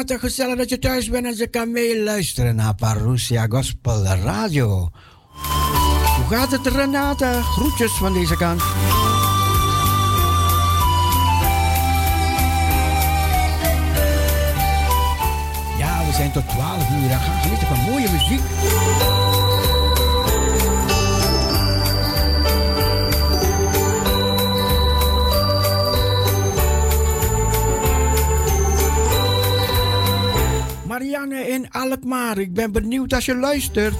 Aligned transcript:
Ja, 0.00 0.06
Renate, 0.06 0.26
gezellig 0.26 0.56
dat 0.56 0.68
je 0.68 0.78
thuis 0.78 1.08
bent 1.10 1.26
en 1.26 1.36
ze 1.36 1.46
kan 1.46 1.70
meeluisteren 1.70 2.56
naar 2.56 2.74
Parousia 2.74 3.46
Gospel 3.48 4.04
Radio. 4.04 4.90
Hoe 6.16 6.26
gaat 6.36 6.50
het, 6.50 6.66
Renate? 6.66 7.40
Groetjes 7.42 7.92
van 7.92 8.12
deze 8.12 8.36
kant. 8.36 8.62
Ja, 15.78 16.06
we 16.06 16.12
zijn 16.12 16.32
tot 16.32 16.48
12 16.48 16.90
uur. 16.90 17.08
Dan 17.08 17.20
gaan 17.20 17.40
genieten 17.40 17.66
van 17.66 17.78
mooie 17.78 18.10
muziek. 18.10 18.40
Marianne 31.10 31.48
in 31.48 31.70
Alkmaar. 31.70 32.38
Ik 32.38 32.54
ben 32.54 32.72
benieuwd 32.72 33.12
als 33.12 33.24
je 33.24 33.36
luistert. 33.36 33.94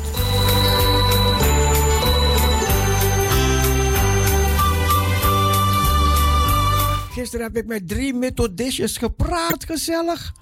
Gisteren 7.12 7.46
heb 7.46 7.56
ik 7.56 7.66
met 7.66 7.88
drie 7.88 8.14
methodistjes 8.14 8.96
gepraat, 8.96 9.64
gezellig. 9.64 10.32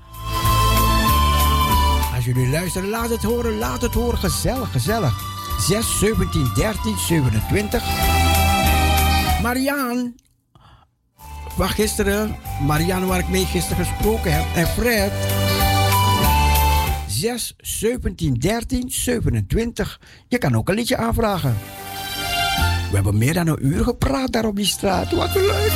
Als 2.14 2.24
jullie 2.24 2.48
luisteren, 2.48 2.88
laat 2.88 3.10
het 3.10 3.22
horen, 3.22 3.58
laat 3.58 3.82
het 3.82 3.94
horen, 3.94 4.18
gezellig, 4.18 4.70
gezellig. 4.72 5.14
6, 5.60 5.98
17, 5.98 6.50
13, 6.54 6.98
27. 6.98 7.82
Marianne, 9.42 10.12
van 11.56 11.68
gisteren, 11.68 12.36
Marianne 12.66 13.06
waar 13.06 13.18
ik 13.18 13.28
mee 13.28 13.44
gisteren 13.44 13.86
gesproken 13.86 14.32
heb, 14.32 14.44
en 14.54 14.66
Fred. 14.66 15.37
6 17.18 17.54
17 17.56 18.34
13 18.34 18.90
27. 18.90 20.00
Je 20.28 20.38
kan 20.38 20.56
ook 20.56 20.68
een 20.68 20.74
liedje 20.74 20.96
aanvragen. 20.96 21.56
We 22.90 22.94
hebben 22.94 23.18
meer 23.18 23.34
dan 23.34 23.46
een 23.46 23.66
uur 23.66 23.84
gepraat 23.84 24.32
daar 24.32 24.44
op 24.44 24.56
die 24.56 24.64
straat. 24.64 25.12
Wat 25.12 25.34
leuk! 25.34 25.72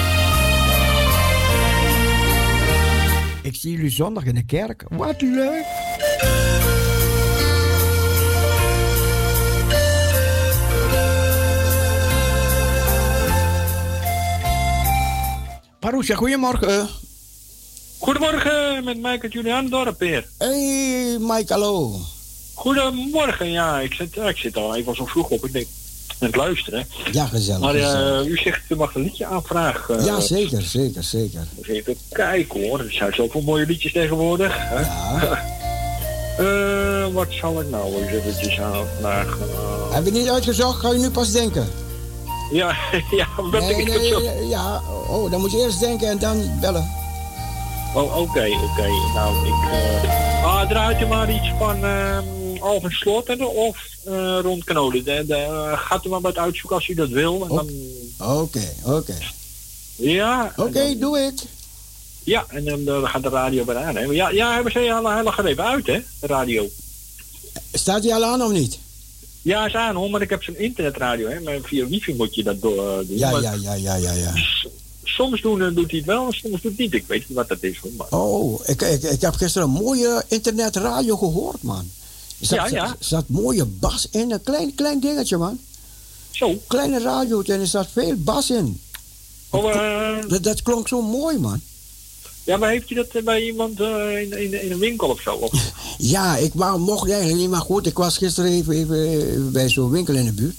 Ik 3.43 3.55
zie 3.55 3.73
jullie 3.73 3.91
zondag 3.91 4.25
in 4.25 4.35
de 4.35 4.45
kerk. 4.45 4.85
Wat 4.89 5.21
leuk! 5.21 5.65
Parousia, 15.79 16.17
goedemorgen. 16.17 17.02
Goedemorgen, 18.03 18.85
met 18.85 18.97
Mike 18.97 19.23
uit 19.23 19.33
Julian 19.33 19.69
Dorp 19.69 20.01
hier. 20.01 20.27
Hey, 20.39 21.17
Mike, 21.21 21.53
hallo. 21.53 21.97
Goedemorgen, 22.55 23.51
ja, 23.51 23.81
ik 23.81 23.93
zit, 23.93 24.17
ik 24.17 24.37
zit 24.37 24.57
al 24.57 24.77
even 24.77 24.95
zo 24.95 25.07
vroeg 25.07 25.29
op. 25.29 25.45
Ik 25.45 25.53
denk, 25.53 25.67
aan 26.09 26.27
het 26.27 26.37
luisteren. 26.37 26.87
Ja, 27.13 27.27
gezellig. 27.27 27.61
Maar 27.61 27.77
uh, 27.77 28.31
u 28.31 28.37
zegt, 28.37 28.61
u 28.71 28.77
mag 28.77 28.95
een 28.95 29.03
liedje 29.03 29.27
aanvragen. 29.27 30.05
ja, 30.05 30.21
zeker, 30.21 30.63
zeker, 30.63 31.03
zeker. 31.03 31.47
Dus 31.57 31.69
even 31.69 31.97
kijken 32.13 32.69
hoor, 32.69 32.81
er 32.81 32.93
zijn 32.93 33.15
zoveel 33.15 33.41
mooie 33.41 33.67
liedjes 33.67 33.93
tegenwoordig. 33.93 34.53
Hè? 34.57 34.81
Ja. 34.81 35.45
uh, 36.41 37.07
wat 37.19 37.29
zal 37.31 37.61
ik 37.61 37.71
nou 37.71 38.03
eens 38.03 38.13
eventjes 38.13 38.61
aanvragen? 38.61 39.49
Heb 39.91 40.05
je 40.05 40.13
niet 40.13 40.29
uitgezocht? 40.29 40.81
Ga 40.81 40.93
je 40.93 40.99
nu 40.99 41.11
pas 41.11 41.33
denken? 41.33 41.69
Ja, 42.53 42.77
ja, 43.21 43.27
wat 43.37 43.61
nee, 43.61 43.77
ik 43.77 43.89
nee, 43.89 44.09
zo... 44.09 44.21
ja, 44.49 44.83
oh, 45.09 45.31
dan 45.31 45.41
moet 45.41 45.53
je 45.53 45.59
eerst 45.59 45.81
denken 45.81 46.09
en 46.09 46.19
dan 46.19 46.59
bellen. 46.61 47.02
Oh, 47.95 48.03
oké, 48.03 48.19
okay, 48.19 48.51
oké. 48.51 48.65
Okay. 48.65 48.91
Nou, 49.15 49.47
ik... 49.47 49.71
Uh... 49.71 50.45
Ah, 50.45 50.69
draait 50.69 50.99
je 50.99 51.07
maar 51.07 51.35
iets 51.35 51.53
van 51.59 51.85
uh, 51.85 52.19
Alvin 52.61 52.91
Slotter 52.91 53.47
of 53.47 53.77
uh, 54.09 54.39
Rond 54.43 54.65
Knoden. 54.65 55.05
De, 55.05 55.25
de, 55.27 55.73
gaat 55.75 56.05
u 56.05 56.09
maar 56.09 56.21
wat 56.21 56.39
uitzoeken 56.39 56.77
als 56.77 56.89
u 56.89 56.95
dat 56.95 57.09
wil. 57.09 57.35
Oké, 57.35 57.49
dan... 57.49 57.69
oké. 58.45 58.69
Okay. 58.85 59.17
Ja. 59.97 60.53
Oké, 60.57 60.99
doe 60.99 61.19
het. 61.19 61.47
Ja, 62.25 62.45
en 62.49 62.65
dan, 62.65 62.85
dan 62.85 63.09
gaat 63.09 63.23
de 63.23 63.29
radio 63.29 63.65
weer 63.65 63.77
aan. 63.77 63.97
Hè? 63.97 64.03
Ja, 64.03 64.31
ja, 64.31 64.55
hebben 64.55 64.73
ze 64.73 64.93
al 64.93 65.17
hele 65.17 65.33
greep 65.33 65.59
uit, 65.59 65.87
hè? 65.87 66.01
De 66.21 66.27
radio. 66.27 66.69
Staat 67.73 68.03
die 68.03 68.15
al 68.15 68.25
aan 68.25 68.43
of 68.43 68.53
niet? 68.53 68.79
Ja, 69.43 69.67
is 69.67 69.75
aan 69.75 69.95
hoor, 69.95 70.11
maar 70.11 70.23
ik 70.23 70.31
heb 70.31 70.43
zo'n 70.43 70.59
internetradio, 70.59 71.29
hè. 71.29 71.41
Maar 71.41 71.59
via 71.63 71.87
wifi 71.87 72.15
moet 72.15 72.35
je 72.35 72.43
dat 72.43 72.61
door, 72.61 73.07
doen. 73.07 73.19
Ja, 73.19 73.31
maar 73.31 73.43
ja, 73.43 73.53
ja, 73.53 73.75
ja, 73.75 73.95
ja, 73.95 74.13
ja. 74.13 74.33
Soms 75.05 75.41
doen, 75.41 75.75
doet 75.75 75.91
hij 75.91 75.99
het 75.99 76.07
wel, 76.07 76.33
soms 76.33 76.43
doet 76.43 76.63
hij 76.63 76.71
het 76.71 76.79
niet. 76.79 76.95
Ik 76.95 77.07
weet 77.07 77.29
niet 77.29 77.37
wat 77.37 77.49
dat 77.49 77.63
is, 77.63 77.79
hoor. 77.79 77.91
Maar... 77.97 78.07
Oh, 78.11 78.61
ik, 78.67 78.83
ik, 78.83 79.03
ik 79.03 79.21
heb 79.21 79.35
gisteren 79.35 79.69
een 79.69 79.75
mooie 79.75 80.25
internetradio 80.29 81.17
gehoord, 81.17 81.63
man. 81.63 81.91
Er 82.41 82.47
zat, 82.47 82.57
ja, 82.57 82.67
ja. 82.67 82.85
Er 82.87 82.97
zat 82.99 83.29
mooie 83.29 83.65
bas 83.65 84.09
in, 84.11 84.33
een 84.33 84.43
klein, 84.43 84.75
klein 84.75 85.01
dingetje, 85.01 85.37
man. 85.37 85.59
Zo? 86.31 86.63
Kleine 86.67 86.99
radio 86.99 87.43
en 87.43 87.61
er 87.61 87.67
zat 87.67 87.89
veel 87.93 88.17
bas 88.17 88.51
in. 88.51 88.81
Oh, 89.51 89.75
uh... 89.75 90.29
dat, 90.29 90.43
dat 90.43 90.63
klonk 90.63 90.89
zo 90.89 91.03
mooi, 91.03 91.39
man. 91.39 91.61
Ja, 92.45 92.57
maar 92.57 92.71
heeft 92.71 92.91
u 92.91 92.95
dat 92.95 93.25
bij 93.25 93.43
iemand 93.43 93.81
uh, 93.81 94.21
in, 94.21 94.39
in, 94.39 94.63
in, 94.63 94.73
een 94.73 94.79
winkel 94.79 95.09
of 95.09 95.21
zo? 95.21 95.35
Of? 95.35 95.53
Ja, 95.99 96.37
ik 96.37 96.53
wou, 96.55 96.81
mocht 96.81 97.11
eigenlijk 97.11 97.41
niet, 97.41 97.51
maar 97.51 97.61
goed, 97.61 97.87
ik 97.87 97.97
was 97.97 98.17
gisteren 98.19 98.51
even, 98.51 98.75
even 98.75 99.53
bij 99.53 99.69
zo'n 99.69 99.91
winkel 99.91 100.15
in 100.15 100.25
de 100.25 100.33
buurt. 100.33 100.57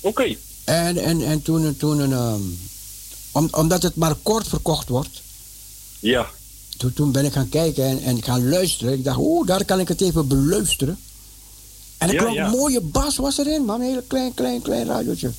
Oké. 0.00 0.08
Okay. 0.08 0.38
En, 0.64 0.96
en, 0.96 1.22
en 1.22 1.42
toen, 1.42 1.76
toen 1.76 2.12
um, 2.12 2.58
om, 3.38 3.48
omdat 3.50 3.82
het 3.82 3.94
maar 3.94 4.14
kort 4.22 4.48
verkocht 4.48 4.88
wordt. 4.88 5.22
Ja. 6.00 6.26
Toen, 6.76 6.92
toen 6.92 7.12
ben 7.12 7.24
ik 7.24 7.32
gaan 7.32 7.48
kijken 7.48 7.84
en, 7.84 8.02
en 8.02 8.22
gaan 8.22 8.48
luisteren. 8.48 8.92
Ik 8.92 9.04
dacht, 9.04 9.18
oeh, 9.18 9.46
daar 9.46 9.64
kan 9.64 9.80
ik 9.80 9.88
het 9.88 10.00
even 10.00 10.28
beluisteren. 10.28 10.98
En 11.98 12.08
er 12.08 12.14
ja, 12.14 12.20
klonk 12.20 12.34
ja. 12.34 12.44
een 12.44 12.50
mooie 12.50 12.80
bas 12.80 13.16
was 13.16 13.38
erin, 13.38 13.64
man. 13.64 13.80
Een 13.80 13.86
heel 13.86 14.02
klein, 14.06 14.34
klein, 14.34 14.62
klein 14.62 14.86
radiootje. 14.86 15.30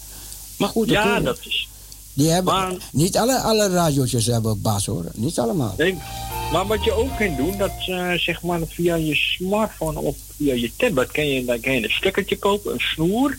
Maar 0.58 0.70
goed, 0.70 0.90
ja, 0.90 1.04
okay. 1.04 1.24
dat 1.24 1.40
is. 1.44 1.68
Die 2.14 2.30
hebben, 2.30 2.54
maar, 2.54 2.74
niet 2.92 3.18
alle, 3.18 3.40
alle 3.40 3.70
radiootjes 3.70 4.26
hebben 4.26 4.62
bas 4.62 4.86
hoor. 4.86 5.06
Niet 5.14 5.40
allemaal. 5.40 5.74
Nee, 5.78 5.98
maar 6.52 6.68
wat 6.68 6.84
je 6.84 6.92
ook 6.92 7.18
kunt 7.18 7.38
doen, 7.38 7.58
dat 7.58 7.88
uh, 7.90 8.14
zeg 8.14 8.42
maar 8.42 8.60
via 8.68 8.96
je 8.96 9.16
smartphone 9.16 10.00
of 10.00 10.16
via 10.38 10.54
je 10.54 10.72
tablet 10.76 11.12
kan 11.12 11.28
je, 11.28 11.46
dan 11.46 11.60
kan 11.60 11.74
je 11.74 11.84
een 11.84 11.90
stekkertje 11.90 12.38
kopen, 12.38 12.74
een 12.74 12.80
snoer. 12.80 13.38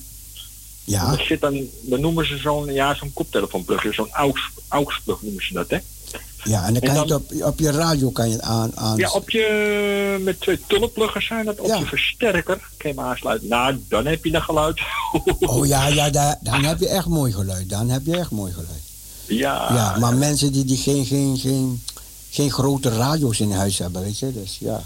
Ja. 0.90 1.10
Dat 1.10 1.26
zit 1.26 1.40
dan, 1.40 1.68
dan 1.80 2.00
noemen 2.00 2.26
ze 2.26 2.36
zo'n 2.36 2.72
ja, 2.72 2.94
zo'n 2.94 3.12
koptelefoonplug, 3.12 3.94
zo'n 3.94 4.12
AUX-plug 4.68 5.22
noemen 5.22 5.44
ze 5.44 5.52
dat, 5.52 5.70
hè? 5.70 5.78
Ja, 6.44 6.66
en 6.66 6.72
dan 6.72 6.82
kan 6.82 6.90
en 6.90 6.94
dan, 6.94 7.06
je 7.06 7.12
het 7.12 7.42
op, 7.42 7.48
op 7.48 7.58
je 7.58 7.70
radio 7.70 8.10
kan 8.10 8.28
je 8.28 8.32
het 8.32 8.42
aan, 8.42 8.76
aan. 8.76 8.96
Ja, 8.96 9.10
op 9.10 9.30
je, 9.30 10.18
met 10.20 10.40
twee 10.40 10.60
tullenpluggers 10.66 11.26
zijn 11.26 11.44
dat, 11.44 11.60
op 11.60 11.66
ja. 11.66 11.76
je 11.78 11.86
versterker 11.86 12.56
kan 12.76 12.90
je 12.90 12.96
hem 12.96 13.00
aansluiten. 13.00 13.48
Nou, 13.48 13.84
dan 13.88 14.06
heb 14.06 14.24
je 14.24 14.30
dat 14.30 14.42
geluid. 14.42 14.80
oh 15.40 15.66
ja, 15.66 15.86
ja 15.86 16.10
daar, 16.10 16.38
dan 16.40 16.64
heb 16.64 16.80
je 16.80 16.88
echt 16.88 17.06
mooi 17.06 17.32
geluid. 17.32 17.68
Dan 17.68 17.88
heb 17.88 18.06
je 18.06 18.16
echt 18.16 18.30
mooi 18.30 18.52
geluid. 18.52 18.82
Ja. 19.26 19.74
Ja, 19.74 19.96
maar 19.98 20.14
mensen 20.14 20.52
die, 20.52 20.64
die 20.64 20.76
geen, 20.76 21.06
geen, 21.06 21.38
geen, 21.38 21.82
geen 22.30 22.50
grote 22.50 22.88
radio's 22.88 23.40
in 23.40 23.52
huis 23.52 23.78
hebben, 23.78 24.02
weet 24.02 24.18
je, 24.18 24.32
dus 24.32 24.56
ja. 24.60 24.82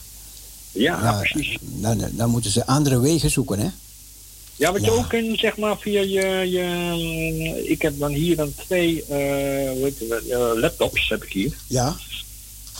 Ja, 0.72 1.02
ja 1.02 1.12
precies. 1.12 1.58
Dan, 1.60 2.04
dan 2.10 2.30
moeten 2.30 2.50
ze 2.50 2.66
andere 2.66 3.00
wegen 3.00 3.30
zoeken, 3.30 3.58
hè? 3.58 3.68
Ja, 4.56 4.72
wat 4.72 4.84
je 4.84 4.90
ook 4.90 5.08
kunt, 5.08 5.38
zeg 5.38 5.56
maar, 5.56 5.78
via 5.78 6.00
je, 6.00 6.50
je... 6.50 7.68
Ik 7.68 7.82
heb 7.82 7.98
dan 7.98 8.12
hier 8.12 8.36
dan 8.36 8.54
twee 8.66 9.04
je, 9.08 9.92
uh, 10.28 10.60
laptops, 10.60 11.08
heb 11.08 11.24
ik 11.24 11.32
hier. 11.32 11.52
Ja. 11.66 11.96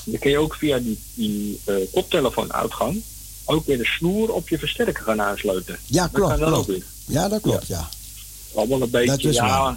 Dan 0.05 0.19
kun 0.19 0.31
je 0.31 0.39
ook 0.39 0.55
via 0.55 0.79
die, 0.79 0.99
die 1.15 1.61
uh, 1.67 1.77
koptelefoonuitgang 1.93 3.03
ook 3.45 3.67
weer 3.67 3.79
de 3.79 3.85
snoer 3.85 4.33
op 4.33 4.49
je 4.49 4.59
versterker 4.59 5.05
gaan 5.05 5.21
aansluiten. 5.21 5.79
Ja, 5.87 6.09
klopt. 6.13 6.31
Dat 6.31 6.39
kan 6.41 6.49
klopt. 6.49 6.69
ook 6.69 6.77
weer. 6.77 6.85
Ja, 7.07 7.29
dat 7.29 7.41
klopt, 7.41 7.67
ja. 7.67 7.77
ja. 7.77 7.89
Allemaal 8.59 8.83
een 8.83 8.91
beetje, 8.91 9.07
dat 9.07 9.25
is 9.25 9.37
ja... 9.37 9.47
Waar. 9.47 9.77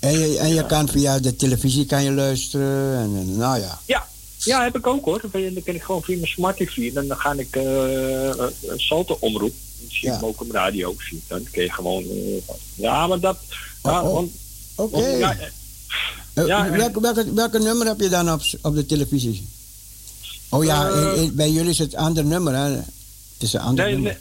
En 0.00 0.18
je, 0.18 0.38
en 0.38 0.48
je 0.48 0.54
ja. 0.54 0.62
kan 0.62 0.88
via 0.88 1.18
de 1.18 1.36
televisie 1.36 1.86
kan 1.86 2.04
je 2.04 2.10
luisteren 2.10 2.98
en, 2.98 3.16
en 3.16 3.36
nou 3.36 3.60
ja. 3.60 3.80
Ja, 3.86 4.06
ja, 4.38 4.62
heb 4.62 4.76
ik 4.76 4.86
ook 4.86 5.04
hoor. 5.04 5.20
Dan 5.32 5.62
kan 5.64 5.74
ik 5.74 5.82
gewoon 5.82 6.02
via 6.02 6.16
mijn 6.16 6.28
smart 6.28 6.56
TV. 6.56 6.94
En 6.94 7.06
dan 7.06 7.16
ga 7.16 7.32
ik 7.32 7.56
uh, 7.56 8.44
Salto 8.76 9.16
omroep. 9.20 9.54
Je 9.88 10.10
hem 10.10 10.24
ook 10.24 10.40
op 10.40 10.50
radio. 10.50 10.94
Zie. 10.98 11.22
Dan 11.26 11.46
kun 11.50 11.62
je 11.62 11.72
gewoon. 11.72 12.02
Uh, 12.02 12.42
ja, 12.74 13.06
maar 13.06 13.20
dat. 13.20 13.38
Ja, 13.82 14.02
oh, 14.02 14.14
oh. 14.14 14.28
Oké. 14.74 14.96
Okay. 14.96 15.18
Ja, 15.18 15.36
ja, 16.46 16.70
welke, 16.70 17.00
welke, 17.00 17.32
welke 17.34 17.58
nummer 17.58 17.86
heb 17.86 18.00
je 18.00 18.08
dan 18.08 18.32
op, 18.32 18.40
op 18.62 18.74
de 18.74 18.86
televisie? 18.86 19.46
Oh 20.48 20.64
ja, 20.64 20.88
in, 20.88 21.34
bij 21.34 21.50
jullie 21.50 21.70
is 21.70 21.78
het 21.78 21.92
een 21.92 21.98
ander 21.98 22.24
nummer, 22.24 22.54
hè? 22.54 22.70
Het 22.70 22.86
is 23.38 23.52
een 23.52 23.60
ander 23.60 23.84
nee, 23.84 23.94
nummer. 23.94 24.12
Nee. 24.12 24.20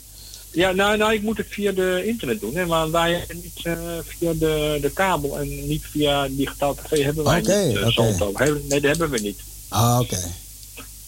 Ja, 0.63 0.71
nou, 0.71 0.97
nou, 0.97 1.13
ik 1.13 1.21
moet 1.21 1.37
het 1.37 1.47
via 1.49 1.71
de 1.71 2.03
internet 2.05 2.39
doen. 2.39 2.55
Hè, 2.55 2.65
maar 2.65 2.91
wij 2.91 3.25
niet 3.33 3.59
uh, 3.63 3.77
via 4.05 4.33
de, 4.33 4.77
de 4.81 4.91
kabel 4.91 5.39
en 5.39 5.67
niet 5.67 5.83
via 5.91 6.27
digitaal 6.27 6.75
tv 6.75 7.03
hebben 7.03 7.23
wij 7.23 7.41
okay, 7.41 7.67
niet. 7.67 7.97
Uh, 7.97 8.21
okay. 8.21 8.49
Nee, 8.49 8.81
dat 8.81 8.97
hebben 8.97 9.09
we 9.09 9.19
niet. 9.19 9.39
Ah, 9.67 9.99
oké. 10.01 10.13
Okay. 10.13 10.31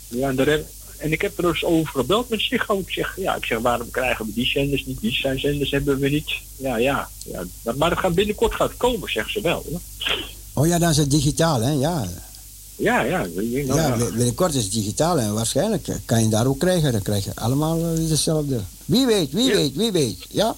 Ja, 0.07 0.29
en, 0.29 0.65
en 1.05 1.11
ik 1.11 1.21
heb 1.21 1.37
er 1.37 1.43
dus 1.43 1.63
over 1.63 1.99
gebeld 1.99 2.29
met 2.29 2.41
Ziggo. 2.41 2.79
Ik 2.79 2.89
zeg, 2.89 3.15
ja, 3.17 3.35
ik 3.35 3.45
zeg, 3.45 3.59
waarom 3.59 3.91
krijgen 3.91 4.25
we 4.25 4.31
die 4.33 4.45
zenders 4.45 4.85
niet? 4.85 4.99
Die 4.99 5.11
zijn 5.11 5.39
zenders 5.39 5.71
hebben 5.71 5.99
we 5.99 6.09
niet. 6.09 6.31
Ja, 6.55 6.77
ja. 6.77 7.09
ja 7.25 7.43
maar 7.77 7.89
dat 7.89 7.99
gaat 7.99 8.13
binnenkort 8.13 8.55
gaat 8.55 8.77
komen, 8.77 9.11
zeggen 9.11 9.31
ze 9.31 9.41
wel. 9.41 9.65
Oh 10.53 10.67
ja, 10.67 10.79
dan 10.79 10.89
is 10.89 10.97
het 10.97 11.11
digitaal, 11.11 11.61
hè? 11.61 11.71
Ja. 11.71 12.07
Ja, 12.75 13.01
ja. 13.01 13.27
ja, 13.65 13.95
binnenkort 13.97 14.53
is 14.53 14.63
het 14.63 14.73
digitaal 14.73 15.19
en 15.19 15.33
waarschijnlijk 15.33 15.87
kan 16.05 16.23
je 16.23 16.29
daar 16.29 16.47
ook 16.47 16.59
krijgen. 16.59 16.91
Dan 16.91 17.01
krijg 17.01 17.25
je 17.25 17.31
allemaal 17.35 17.79
dezelfde. 17.95 18.61
Wie 18.85 19.05
weet, 19.05 19.31
wie 19.31 19.53
weet, 19.53 19.75
wie 19.75 19.91
weet. 19.91 20.25
Ja? 20.29 20.55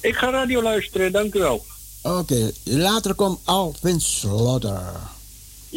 Ik 0.00 0.14
ga 0.14 0.30
radio 0.30 0.62
luisteren, 0.62 1.12
dank 1.12 1.34
u 1.34 1.38
wel. 1.38 1.64
Oké, 2.02 2.52
later 2.64 3.14
komt 3.14 3.38
Alvin 3.44 4.00
Slaughter. 4.00 5.13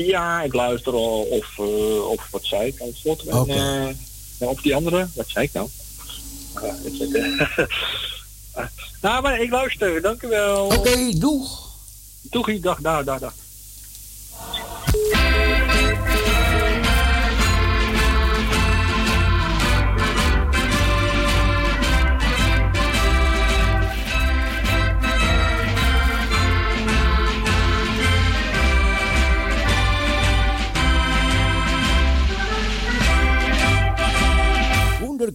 Ja, 0.05 0.41
ik 0.41 0.53
luister 0.53 0.93
al 0.93 1.21
of, 1.21 1.57
uh, 1.59 2.09
of 2.09 2.27
wat 2.31 2.43
zei 2.43 2.67
ik, 2.67 2.83
Slaughter. 2.93 3.29
En, 3.29 3.37
okay. 3.37 3.95
of 4.37 4.61
die 4.61 4.75
andere, 4.75 5.07
wat 5.13 5.29
zei 5.29 5.45
ik 5.45 5.53
nou? 5.53 5.69
nou, 9.01 9.21
maar 9.21 9.39
ik 9.41 9.51
luister, 9.51 10.01
dank 10.01 10.21
u 10.21 10.27
wel. 10.27 10.65
Oké, 10.65 10.75
okay, 10.75 11.13
doeg. 11.17 11.71
Doegie, 12.21 12.59
dag, 12.59 12.79
dag, 12.81 13.03
dag, 13.03 13.19
dag. 13.19 13.33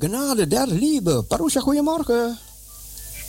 Genade 0.03 0.49
der 0.49 0.67
Liebe. 0.67 1.23
Parusha, 1.23 1.61
goedemorgen. 1.61 2.39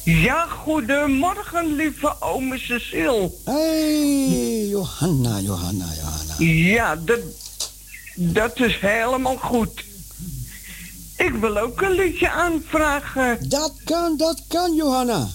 Ja, 0.04 0.48
goedemorgen, 0.48 1.76
lieve 1.76 2.16
ome 2.20 2.58
Cecile. 2.58 3.32
Hey, 3.46 4.68
Johanna, 4.68 5.40
Johanna, 5.40 5.86
Johanna. 6.02 6.36
Ja, 6.74 6.96
dat, 6.96 7.20
dat 8.16 8.60
is 8.60 8.80
helemaal 8.80 9.38
goed. 9.38 9.84
Ik 11.18 11.34
wil 11.34 11.58
ook 11.58 11.82
een 11.82 11.92
liedje 11.92 12.30
aanvragen. 12.30 13.50
Dat 13.50 13.74
kan, 13.84 14.18
dat 14.18 14.42
kan, 14.48 14.76
Johanna. 14.76 15.28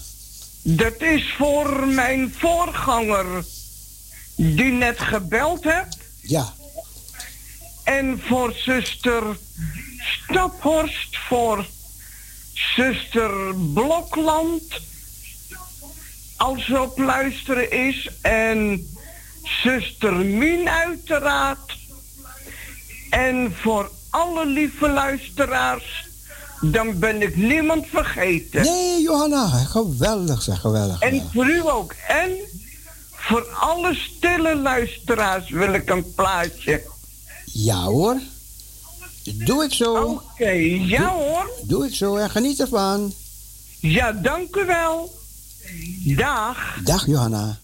Dat 0.61 1.01
is 1.01 1.33
voor 1.37 1.87
mijn 1.87 2.33
voorganger, 2.37 3.45
die 4.35 4.71
net 4.71 4.99
gebeld 4.99 5.63
hebt. 5.63 5.97
Ja. 6.21 6.53
En 7.83 8.21
voor 8.27 8.53
zuster 8.55 9.23
Staphorst 9.99 11.17
voor 11.27 11.65
zuster 12.75 13.55
Blokland. 13.73 14.63
Als 16.37 16.65
ze 16.65 16.81
op 16.81 16.97
luisteren 16.97 17.71
is. 17.71 18.09
En 18.21 18.87
zuster 19.63 20.13
Mien 20.13 20.69
uiteraard. 20.69 21.77
En 23.09 23.55
voor 23.61 23.91
alle 24.09 24.45
lieve 24.45 24.89
luisteraars. 24.89 26.07
Dan 26.61 26.99
ben 26.99 27.21
ik 27.21 27.35
niemand 27.35 27.85
vergeten. 27.87 28.61
Nee, 28.61 29.01
Johanna. 29.01 29.47
Geweldig 29.47 30.41
zeg, 30.41 30.59
geweldig. 30.59 30.99
En 31.01 31.29
voor 31.33 31.49
u 31.49 31.67
ook. 31.67 31.95
En 32.07 32.31
voor 33.11 33.47
alle 33.47 33.95
stille 33.95 34.55
luisteraars 34.55 35.49
wil 35.49 35.73
ik 35.73 35.89
een 35.89 36.13
plaatje. 36.13 36.83
Ja 37.45 37.83
hoor. 37.83 38.19
Doe 39.37 39.63
ik 39.63 39.73
zo. 39.73 39.95
Oké, 40.03 40.49
ja 40.49 41.07
hoor. 41.07 41.49
Doe 41.63 41.85
ik 41.85 41.93
zo 41.93 42.15
en 42.15 42.29
geniet 42.29 42.59
ervan. 42.59 43.13
Ja, 43.79 44.11
dank 44.11 44.55
u 44.55 44.65
wel. 44.65 45.13
Dag. 46.05 46.77
Dag 46.83 47.05
Johanna. 47.05 47.59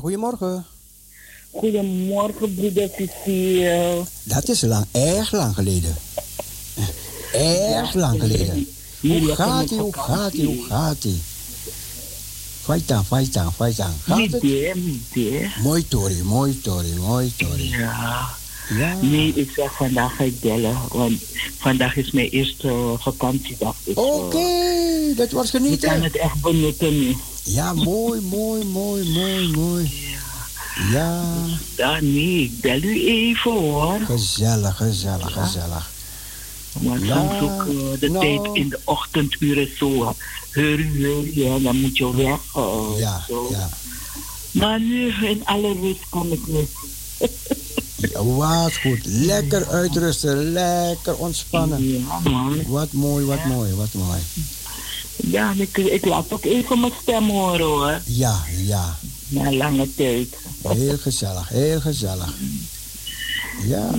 Goedemorgen. 0.00 0.66
Goedemorgen, 1.50 2.54
broeder 2.54 2.90
Cecile. 2.96 4.02
Dat 4.22 4.48
is 4.48 4.60
lang, 4.60 4.86
erg 4.92 5.32
lang 5.32 5.54
geleden. 5.54 5.96
Erg 7.32 7.94
lang 7.94 8.20
geleden. 8.20 8.66
Hoe 9.00 9.34
gaat 9.34 9.70
ie, 9.70 9.78
hoe 9.78 9.92
gaat 9.92 10.32
ie, 10.32 10.46
hoe 10.46 10.64
gaat 10.64 11.04
ie? 11.04 11.20
Faita, 12.62 13.02
faita, 13.04 13.50
faita. 13.50 13.94
Gaat 14.04 14.30
het? 14.30 14.42
Mooi 15.62 15.88
Tori, 15.88 16.22
mooi 16.22 16.60
Tori, 16.60 16.94
mooi 16.94 17.32
Tori. 17.36 17.68
Ja. 17.68 18.28
ja. 18.68 18.96
Nee, 19.00 19.32
ik 19.34 19.50
zeg 19.56 19.76
vandaag 19.76 20.16
ga 20.16 20.24
ik 20.24 20.40
bellen, 20.40 20.76
want 20.92 21.22
vandaag 21.58 21.96
is 21.96 22.10
mijn 22.10 22.28
eerste 22.28 22.94
vakantiedag. 22.98 23.76
Dus, 23.84 23.94
Oké, 23.94 24.36
okay, 24.36 25.14
dat 25.16 25.30
was 25.30 25.50
genieten. 25.50 25.88
Ik 25.88 25.94
kan 25.94 26.02
het 26.02 26.16
echt 26.16 26.40
benutten 26.40 26.98
nu. 26.98 27.16
Ja, 27.46 27.72
mooi, 27.72 28.20
mooi, 28.20 28.64
mooi, 28.64 29.10
mooi, 29.10 29.48
mooi. 29.48 29.92
Ja. 30.92 31.22
Ja, 31.76 32.00
nee, 32.00 32.42
ik 32.42 32.60
bel 32.60 32.82
u 32.82 33.06
even 33.06 33.50
hoor. 33.50 34.00
Gezellig, 34.00 34.76
gezellig, 34.76 35.32
gezellig. 35.32 35.90
Maar 36.80 36.98
ja, 36.98 37.38
soms 37.38 37.40
ook 37.42 37.64
uh, 37.64 38.00
de 38.00 38.08
nou. 38.10 38.24
tijd 38.24 38.56
in 38.56 38.68
de 38.68 38.80
ochtenduren 38.84 39.68
zo. 39.78 40.14
Hurry, 40.50 40.86
hurry, 40.86 41.62
dan 41.62 41.80
moet 41.80 41.96
je 41.96 42.16
weg. 42.16 42.40
Uh, 42.56 42.98
ja, 42.98 43.24
zo. 43.28 43.48
ja. 43.50 43.68
Maar 44.50 44.80
nu 44.80 45.12
in 45.26 45.40
alle 45.44 45.72
rust 45.80 46.08
kan 46.08 46.32
ik 46.32 46.46
niet. 46.46 46.70
ja, 48.12 48.24
wat 48.24 48.76
goed. 48.76 49.00
Lekker 49.04 49.66
uitrusten, 49.66 50.52
lekker 50.52 51.16
ontspannen. 51.16 51.88
Ja, 51.88 52.18
man. 52.30 52.62
Wat 52.66 52.92
mooi, 52.92 53.24
wat 53.24 53.44
mooi, 53.44 53.74
wat 53.74 53.92
mooi. 53.92 54.20
Ja, 55.16 55.54
ik, 55.56 55.78
ik 55.78 56.04
laat 56.04 56.32
ook 56.32 56.44
even 56.44 56.80
mijn 56.80 56.92
stem 57.02 57.28
horen 57.28 57.66
hoor. 57.66 58.00
Ja, 58.04 58.44
ja. 58.64 58.96
Na 59.28 59.52
lange 59.52 59.94
tijd. 59.94 60.36
Heel 60.68 60.98
gezellig, 60.98 61.48
heel 61.48 61.80
gezellig. 61.80 62.34
Ja. 63.66 63.90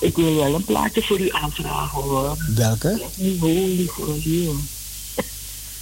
Ik 0.00 0.16
wil 0.16 0.34
wel 0.34 0.54
een 0.54 0.64
plaatje 0.64 1.02
voor 1.02 1.20
u 1.20 1.30
aanvragen 1.30 2.02
hoor. 2.02 2.36
Welke? 2.54 2.88
Let 2.88 3.16
me 3.16 3.36
holy 3.40 3.86
for 3.86 4.16
you. 4.18 4.56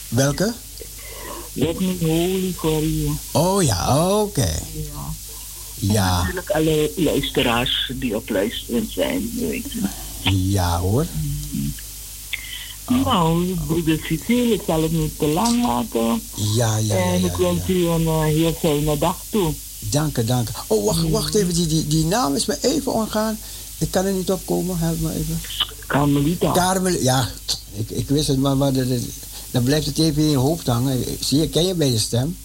Welke? 0.09 0.55
Let 1.53 1.81
me 1.81 1.97
holy 2.01 2.53
for 2.57 2.83
you. 2.83 3.17
Oh 3.33 3.63
ja, 3.63 4.11
oké. 4.21 4.59
Ja. 4.73 5.93
Ja. 5.93 6.19
natuurlijk 6.19 6.51
alle 6.51 6.93
luisteraars 6.97 7.93
die 7.95 8.17
op 8.17 8.29
luisteren 8.29 8.91
zijn, 8.91 9.31
weet 9.35 9.73
je. 9.73 9.81
Ja 10.31 10.79
hoor. 10.79 11.07
Nou, 12.89 13.55
broeder 13.67 13.99
Cecile, 14.03 14.53
ik 14.53 14.63
zal 14.67 14.83
het 14.83 14.93
niet 14.93 15.19
te 15.19 15.27
lang 15.27 15.63
maken. 15.63 16.23
Ja, 16.35 16.77
ja, 16.77 16.97
En 16.97 17.21
ja, 17.21 17.27
ik 17.27 17.37
wens 17.37 17.69
u 17.69 17.87
een 17.87 18.03
uh, 18.03 18.21
heel 18.23 18.53
fijne 18.53 18.99
dag 18.99 19.17
toe. 19.31 19.53
Dank 19.79 20.17
je, 20.17 20.25
dank 20.25 20.49
je. 20.49 20.55
Oh, 20.67 20.85
wacht, 20.85 21.11
wacht 21.11 21.35
even. 21.35 21.55
Die, 21.55 21.67
die, 21.67 21.87
die 21.87 22.05
naam 22.05 22.35
is 22.35 22.47
me 22.47 22.59
even 22.61 22.93
ontgaan. 22.93 23.39
Ik 23.79 23.91
kan 23.91 24.05
er 24.05 24.13
niet 24.13 24.31
op 24.31 24.41
komen. 24.45 24.79
Help 24.79 25.01
me 25.01 25.13
even. 25.15 25.41
Carmelita. 25.87 26.53
Carmelita, 26.53 27.03
ja. 27.03 27.29
Ik, 27.73 27.91
ik 27.91 28.09
wist 28.09 28.29
het, 28.29 28.39
maar, 28.39 28.57
maar 28.57 28.73
dan 29.51 29.63
blijft 29.63 29.87
het 29.87 29.99
even 29.99 30.23
in 30.23 30.31
je 30.31 30.37
hoofd 30.37 30.67
hangen. 30.67 31.05
Zie 31.21 31.41
je, 31.41 31.49
ken 31.49 31.67
je 31.67 31.75
bij 31.75 31.91
je 31.91 31.99
stem? 31.99 32.37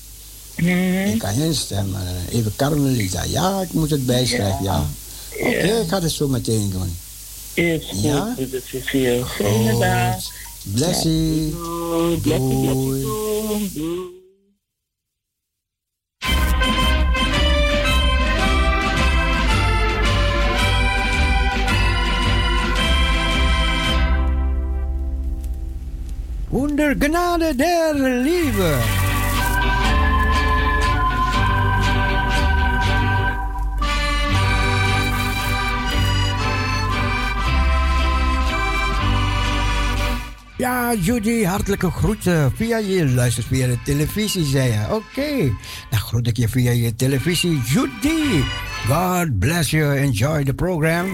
Mm. 0.57 1.05
Ik 1.05 1.19
kan 1.19 1.39
je 1.39 1.53
stem, 1.53 1.89
maar 1.89 2.07
even 2.29 2.53
Carmelita. 2.55 3.24
Ja, 3.24 3.62
ik 3.62 3.74
moet 3.74 3.89
het 3.89 4.05
bijschrijven, 4.05 4.63
ja. 4.63 4.74
ja. 4.74 4.89
Oké, 5.48 5.48
okay, 5.48 5.81
ik 5.81 5.89
ga 5.89 6.01
het 6.01 6.12
zo 6.12 6.27
meteen 6.27 6.69
doen. 6.69 6.98
Is 7.53 7.89
goed, 7.89 8.01
ja? 8.01 8.34
broeder 8.36 8.62
Cecile. 8.62 9.25
Fijne 9.25 9.77
dag. 9.77 10.15
Blessie. 10.63 11.51
Doei. 11.51 12.20
Doei. 12.22 13.70
Doei. 13.74 14.20
Wunder 26.51 26.96
Gnade 26.96 27.55
der 27.55 27.93
Liebe. 27.93 29.00
Ja, 40.62 40.94
Judy, 40.94 41.44
hartelijke 41.44 41.91
groeten. 41.91 42.51
Via 42.56 42.77
je 42.77 43.10
luistert 43.10 43.48
via 43.48 43.68
de 43.68 43.77
televisie, 43.84 44.46
zei 44.46 44.72
je. 44.72 44.86
Oké, 44.91 45.56
dan 45.89 46.00
groet 46.00 46.27
ik 46.27 46.38
je 46.38 46.50
via 46.50 46.72
je 46.72 46.96
televisie. 46.96 47.62
Judy, 47.65 48.44
God 48.88 49.39
bless 49.39 49.70
you. 49.70 49.98
Enjoy 49.98 50.44
the 50.44 50.53
program. 50.53 51.06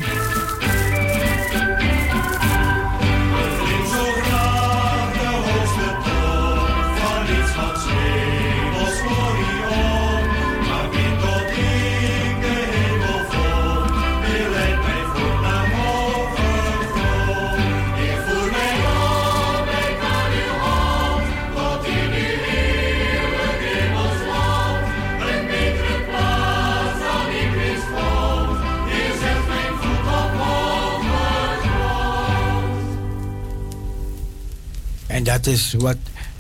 En 35.17 35.24
dat 35.24 35.45
is 35.45 35.75
wat. 35.77 35.97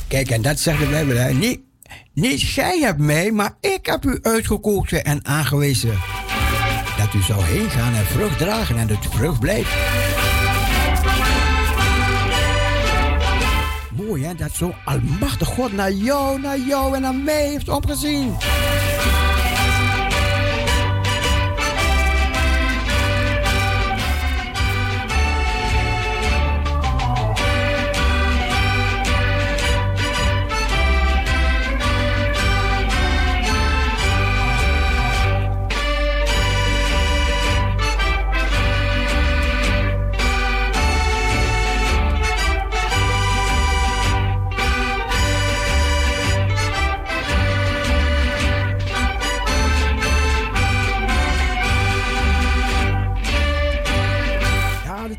Kijk, 0.07 0.29
en 0.29 0.41
dat 0.41 0.59
zegt 0.59 0.79
de 0.79 0.85
Bijbel. 0.85 1.33
Niet, 1.33 1.59
niet 2.13 2.41
jij 2.41 2.79
hebt 2.79 2.99
mij, 2.99 3.31
maar 3.31 3.55
ik 3.61 3.85
heb 3.85 4.05
u 4.05 4.19
uitgekozen 4.21 5.03
en 5.03 5.25
aangewezen. 5.25 5.99
Dat 6.97 7.13
u 7.13 7.21
zou 7.21 7.43
heen 7.43 7.69
gaan 7.69 7.93
en 7.93 8.05
vrucht 8.05 8.37
dragen 8.37 8.77
en 8.77 8.87
dat 8.87 9.05
u 9.05 9.17
vrucht 9.17 9.39
blijft. 9.39 9.69
Mooi 13.91 14.23
hè, 14.23 14.35
dat 14.35 14.51
zo 14.51 14.73
almachtig 14.85 15.47
God 15.47 15.73
naar 15.73 15.91
jou, 15.91 16.39
naar 16.39 16.59
jou 16.59 16.95
en 16.95 17.01
naar 17.01 17.15
mij 17.15 17.47
heeft 17.47 17.69
opgezien. 17.69 18.35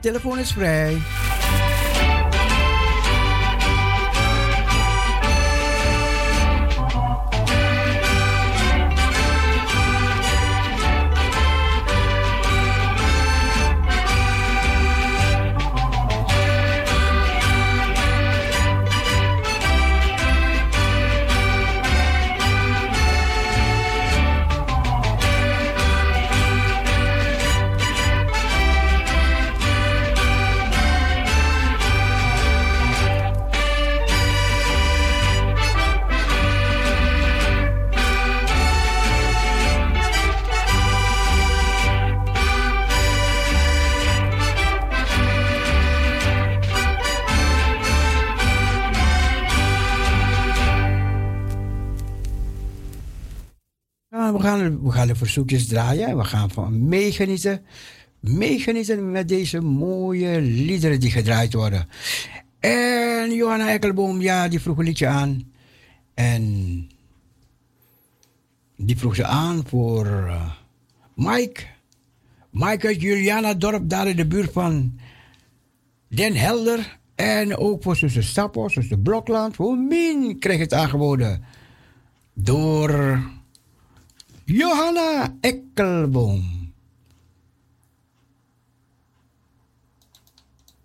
Telefoon 0.09 0.39
is 0.39 0.53
vrij. 0.53 0.99
We 54.89 54.95
gaan 54.95 55.07
de 55.07 55.15
verzoekjes 55.15 55.67
draaien. 55.67 56.17
We 56.17 56.25
gaan 56.25 56.51
van 56.51 56.89
meegenieten. 56.89 57.63
Meegenieten 58.21 59.11
met 59.11 59.29
deze 59.29 59.61
mooie 59.61 60.41
liederen 60.41 61.01
die 61.01 61.11
gedraaid 61.11 61.53
worden. 61.53 61.89
En 62.61 63.35
Johanna 63.35 63.71
Ekkelboom, 63.71 64.21
ja, 64.21 64.49
die 64.49 64.61
vroeg 64.61 64.79
een 64.79 64.85
liedje 64.85 65.07
aan. 65.07 65.53
En 66.15 66.43
die 68.77 68.99
vroeg 68.99 69.15
ze 69.15 69.25
aan 69.25 69.67
voor 69.67 70.07
uh, 70.07 70.51
Mike. 71.15 71.63
Mike 72.51 72.87
uit 72.87 73.01
Juliana 73.01 73.55
Dorp, 73.55 73.89
daar 73.89 74.09
in 74.09 74.17
de 74.17 74.27
buurt 74.27 74.53
van 74.53 74.99
Den 76.09 76.35
Helder. 76.35 76.99
En 77.15 77.57
ook 77.57 77.83
voor 77.83 77.97
zuster 77.97 78.25
Stappos, 78.25 78.73
zuster 78.73 78.99
Blokland. 78.99 79.55
Voor 79.55 79.77
Min 79.77 80.39
kreeg 80.39 80.59
het 80.59 80.73
aangeboden. 80.73 81.45
Door 82.35 83.21
Johanna 84.51 85.37
Ekkelboom. 85.41 86.73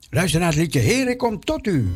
Luister 0.09 0.39
naar 0.39 0.49
het 0.49 0.57
liedje 0.57 0.79
kom 1.15 1.39
tot 1.39 1.67
u. 1.67 1.87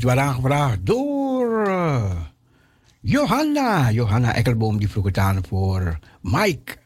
Dat 0.00 0.14
werd 0.14 0.26
aangevraagd 0.26 0.86
door 0.86 1.66
uh, 1.68 2.20
Johanna. 3.00 3.90
Johanna 3.90 4.34
Ekkelboom, 4.34 4.78
die 4.78 4.88
vroeg 4.88 5.04
het 5.04 5.18
aan 5.18 5.44
voor 5.48 5.98
Mike. 6.20 6.76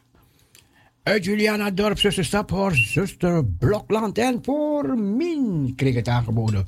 Uit 1.03 1.25
Juliana 1.25 1.71
Dorp, 1.71 1.99
zuster 1.99 2.25
Staphorst, 2.25 2.91
zuster 2.91 3.45
Blokland 3.45 4.17
en 4.17 4.39
voor 4.43 4.97
Min 4.97 5.73
kreeg 5.75 5.95
het 5.95 6.07
aangeboden. 6.07 6.67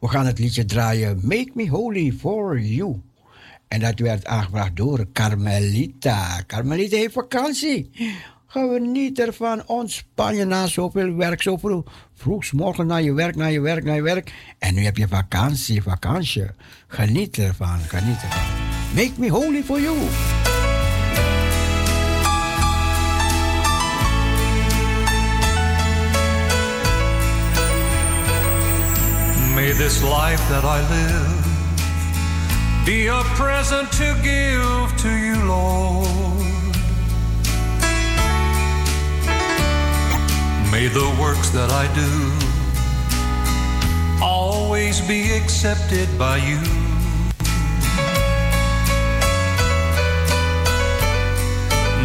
We 0.00 0.08
gaan 0.08 0.26
het 0.26 0.38
liedje 0.38 0.64
draaien 0.64 1.20
Make 1.22 1.50
Me 1.54 1.68
Holy 1.68 2.12
For 2.12 2.60
You. 2.60 3.00
En 3.68 3.80
dat 3.80 3.98
werd 3.98 4.26
aangevraagd 4.26 4.76
door 4.76 5.06
Carmelita. 5.12 6.42
Carmelita 6.46 6.96
heeft 6.96 7.12
vakantie. 7.12 7.90
Geniet 8.52 9.18
ervan, 9.18 9.66
ontspan 9.66 10.36
je 10.36 10.44
na 10.44 10.66
zoveel 10.66 11.14
werk, 11.14 11.42
zoveel 11.42 11.84
vroeg 12.14 12.52
morgen 12.52 12.86
naar 12.86 13.02
je 13.02 13.12
werk, 13.12 13.36
naar 13.36 13.50
je 13.50 13.60
werk, 13.60 13.84
naar 13.84 13.94
je 13.94 14.02
werk. 14.02 14.32
En 14.58 14.74
nu 14.74 14.84
heb 14.84 14.96
je 14.96 15.08
vakantie, 15.08 15.82
vakantie. 15.82 16.46
Geniet 16.86 17.38
ervan, 17.38 17.78
geniet 17.78 18.22
ervan. 18.22 18.42
Make 18.94 19.12
me 19.16 19.28
holy 19.28 19.62
for 19.62 19.80
you. 19.80 19.96
May 29.54 29.72
this 29.72 30.02
life 30.02 30.48
that 30.48 30.64
I 30.64 30.80
live 30.88 31.44
be 32.84 33.10
a 33.10 33.22
present 33.34 33.90
to 33.92 34.14
give 34.22 34.96
to 34.96 35.08
you, 35.08 35.46
Lord. 35.46 36.49
May 40.70 40.86
the 40.86 41.16
works 41.20 41.50
that 41.50 41.70
I 41.72 41.86
do 41.94 42.50
always 44.24 45.00
be 45.00 45.32
accepted 45.32 46.08
by 46.16 46.36
you. 46.36 46.60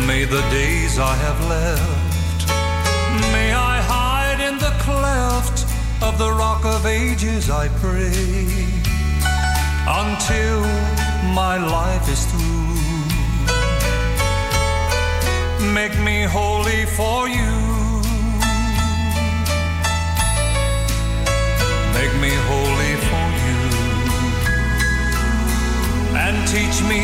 May 0.08 0.26
the 0.26 0.42
days 0.50 0.98
I 0.98 1.14
have 1.14 1.40
left, 1.48 2.48
may 3.32 3.54
I 3.54 3.82
hide 3.82 4.42
in 4.42 4.58
the 4.58 4.74
cleft 4.80 5.66
of 6.02 6.18
the 6.18 6.32
rock 6.32 6.66
of 6.66 6.88
ages, 6.88 7.52
I 7.52 7.68
pray, 7.84 8.50
until 10.04 10.62
my 11.36 11.58
life 11.58 12.10
is 12.10 12.26
through. 12.26 12.66
Make 15.72 15.98
me 16.00 16.24
holy 16.24 16.86
for 16.98 17.30
you. 17.30 17.65
Make 21.98 22.14
me 22.26 22.34
holy 22.52 22.94
for 23.08 23.26
you. 23.46 23.60
And 26.24 26.36
teach 26.54 26.78
me 26.92 27.04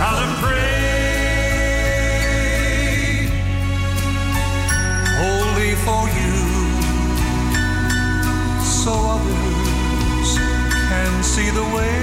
how 0.00 0.14
to 0.20 0.28
pray 0.42 0.72
holy 5.22 5.72
for 5.86 6.02
you. 6.18 6.38
So 8.80 8.92
others 9.16 10.30
can 10.90 11.12
see 11.32 11.48
the 11.60 11.66
way. 11.76 11.98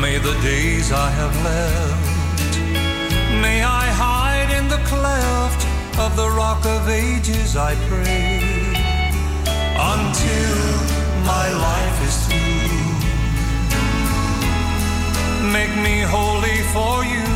May 0.00 0.16
the 0.18 0.36
days 0.42 0.92
I 0.92 1.08
have 1.20 1.34
left 1.44 2.06
may 3.42 3.62
I 3.62 3.86
hide 4.02 4.50
in 4.58 4.68
the 4.68 4.80
cleft 4.90 5.75
of 5.98 6.14
the 6.16 6.28
rock 6.28 6.64
of 6.66 6.88
ages 6.88 7.56
I 7.56 7.74
pray 7.88 8.40
until 9.94 10.56
my 11.24 11.48
life 11.68 11.98
is 12.08 12.16
through. 12.26 12.76
Make 15.52 15.74
me 15.76 16.00
holy 16.02 16.60
for 16.74 17.04
you. 17.04 17.35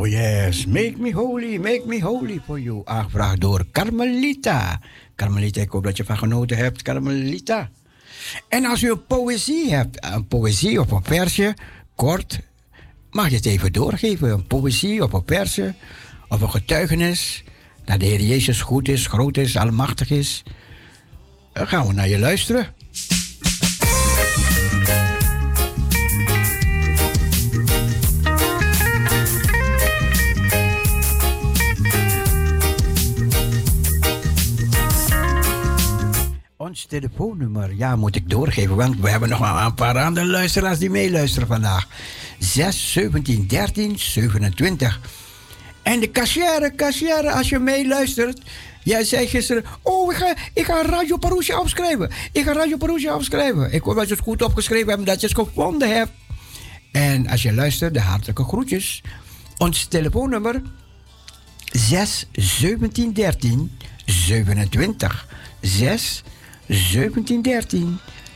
Oh 0.00 0.08
yes, 0.08 0.66
make 0.66 0.96
me 0.98 1.12
holy, 1.12 1.58
make 1.58 1.86
me 1.86 2.00
holy 2.00 2.40
for 2.44 2.58
you. 2.58 2.82
Aangevraagd 2.84 3.40
door 3.40 3.66
Carmelita. 3.72 4.80
Carmelita, 5.16 5.60
ik 5.60 5.70
hoop 5.70 5.84
dat 5.84 5.96
je 5.96 6.04
van 6.04 6.18
genoten 6.18 6.56
hebt, 6.56 6.82
Carmelita. 6.82 7.70
En 8.48 8.64
als 8.64 8.82
u 8.82 8.90
een 8.90 9.06
poëzie 9.06 9.70
hebt, 9.70 10.04
een 10.04 10.26
poëzie 10.26 10.80
of 10.80 10.90
een 10.90 11.04
versje, 11.04 11.54
kort, 11.94 12.40
mag 13.10 13.28
je 13.28 13.36
het 13.36 13.46
even 13.46 13.72
doorgeven. 13.72 14.30
Een 14.30 14.46
poëzie 14.46 15.02
of 15.02 15.12
een 15.12 15.22
versje, 15.26 15.74
of 16.28 16.40
een 16.40 16.50
getuigenis, 16.50 17.44
dat 17.84 18.00
de 18.00 18.06
Heer 18.06 18.22
Jezus 18.22 18.60
goed 18.60 18.88
is, 18.88 19.06
groot 19.06 19.36
is, 19.36 19.56
almachtig 19.56 20.10
is. 20.10 20.42
Dan 21.52 21.68
gaan 21.68 21.86
we 21.86 21.92
naar 21.92 22.08
je 22.08 22.18
luisteren. 22.18 22.74
Ons 36.70 36.84
telefoonnummer, 36.84 37.74
ja, 37.74 37.96
moet 37.96 38.16
ik 38.16 38.30
doorgeven, 38.30 38.76
want 38.76 39.00
we 39.00 39.10
hebben 39.10 39.28
nog 39.28 39.64
een 39.64 39.74
paar 39.74 39.98
andere 39.98 40.26
luisteraars 40.26 40.78
die 40.78 40.90
meeluisteren 40.90 41.48
vandaag. 41.48 41.88
6 42.38 42.92
17 42.92 43.46
13 43.46 43.98
27. 43.98 45.00
En 45.82 46.00
de 46.00 46.06
kassière, 46.06 46.70
kassière, 46.74 47.32
als 47.32 47.48
je 47.48 47.58
meeluistert. 47.58 48.40
Jij 48.84 49.04
zei 49.04 49.26
gisteren, 49.26 49.64
oh, 49.82 50.12
ik 50.12 50.18
ga, 50.18 50.34
ik 50.54 50.64
ga 50.64 50.82
Radio 50.82 51.16
Parousia 51.16 51.60
opschrijven. 51.60 52.10
Ik 52.32 52.44
ga 52.44 52.52
Radio 52.52 52.76
Parousia 52.76 53.14
opschrijven. 53.14 53.72
Ik 53.72 53.82
hoop 53.82 53.94
dat 53.94 54.08
je 54.08 54.14
het 54.14 54.22
goed 54.22 54.42
opgeschreven 54.42 54.88
hebt, 54.88 55.06
dat 55.06 55.20
je 55.20 55.26
het 55.26 55.36
gevonden 55.36 55.96
hebt. 55.96 56.10
En 56.92 57.28
als 57.28 57.42
je 57.42 57.52
luistert, 57.52 57.94
de 57.94 58.00
hartelijke 58.00 58.44
groetjes. 58.44 59.02
Ons 59.58 59.84
telefoonnummer 59.84 60.62
6 61.72 62.26
17 62.32 63.12
13 63.12 63.78
27. 64.04 65.26
6 65.60 66.22
17 66.70 67.42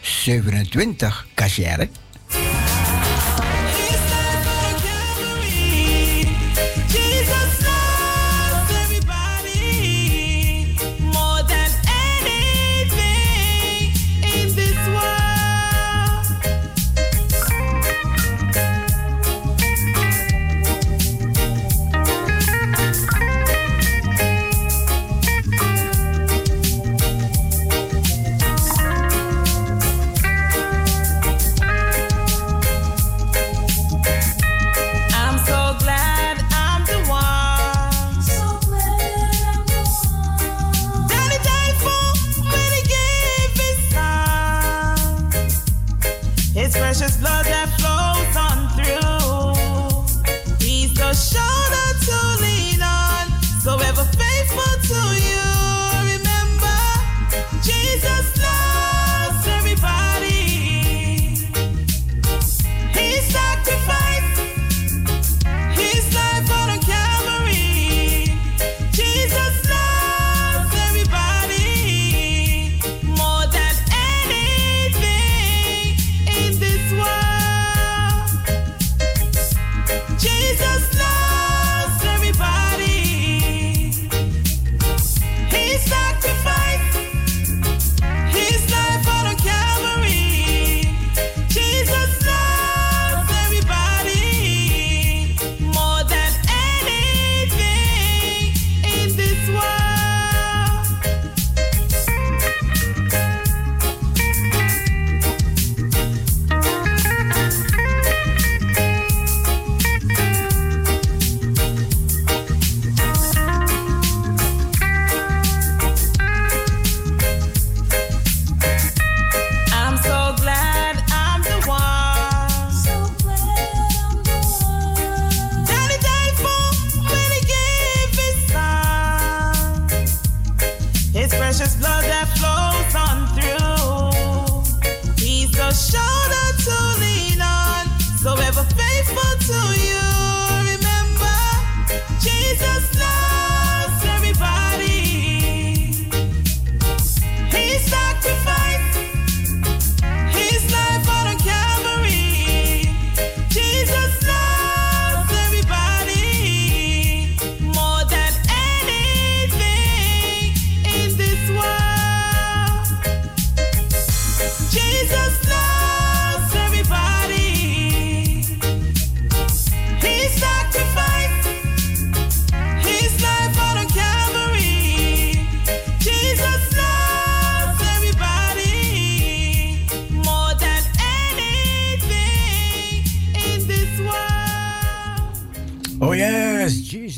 13 0.03 0.41
27. 0.41 1.07
Kassière. 1.37 1.87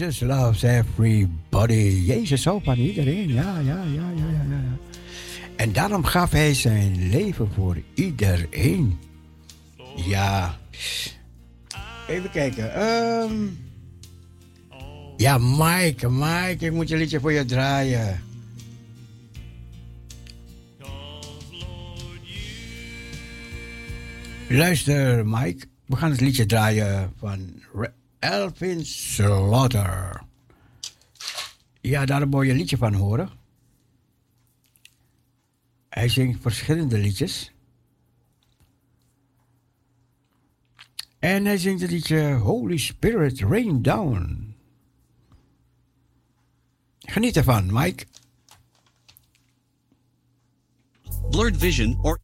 Jesus 0.06 0.28
loves 0.28 0.62
everybody. 0.62 2.04
Jezus 2.06 2.44
houdt 2.44 2.64
van 2.64 2.78
iedereen. 2.78 3.32
Ja, 3.32 3.58
ja, 3.58 3.82
ja, 3.82 3.82
ja, 3.84 4.10
ja, 4.16 4.44
ja. 4.48 4.78
En 5.56 5.72
daarom 5.72 6.04
gaf 6.04 6.30
hij 6.30 6.54
zijn 6.54 7.08
leven 7.08 7.48
voor 7.54 7.76
iedereen. 7.94 8.98
Ja. 10.06 10.58
Even 12.08 12.30
kijken. 12.30 12.74
Ehm. 12.74 13.34
ja, 15.16 15.38
Mike, 15.38 16.10
Mike, 16.10 16.66
ik 16.66 16.72
moet 16.72 16.88
je 16.88 16.96
liedje 16.96 17.20
voor 17.20 17.32
je 17.32 17.44
draaien. 17.44 18.20
Luister, 24.48 25.26
Mike. 25.26 25.66
We 25.86 25.96
gaan 25.96 26.10
het 26.10 26.20
liedje 26.20 26.46
draaien 26.46 27.12
van 27.18 27.62
Elvin 28.18 28.84
Slaughter. 28.84 30.22
Ja, 31.80 32.04
daar 32.04 32.28
moet 32.28 32.44
je 32.44 32.50
een 32.50 32.56
liedje 32.56 32.76
van 32.76 32.94
horen. 32.94 33.30
Hij 35.88 36.08
zingt 36.08 36.42
verschillende 36.42 36.98
liedjes. 36.98 37.52
En 41.18 41.44
hij 41.44 41.58
zingt 41.58 41.80
het 41.80 41.90
liedje 41.90 42.32
Holy 42.32 42.76
Spirit 42.76 43.40
Rain 43.40 43.82
Down. 43.82 44.54
Geniet 46.98 47.36
ervan, 47.36 47.72
Mike. 47.72 48.06
Blurred 51.30 51.56
vision 51.56 51.98
or 52.02 52.18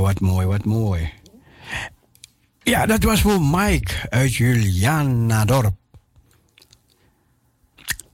Wat 0.00 0.20
mooi, 0.20 0.46
wat 0.46 0.64
mooi. 0.64 1.12
Ja, 2.62 2.86
dat 2.86 3.02
was 3.02 3.20
voor 3.20 3.40
Mike 3.40 3.92
uit 4.08 4.34
Julianadorp. 4.34 5.74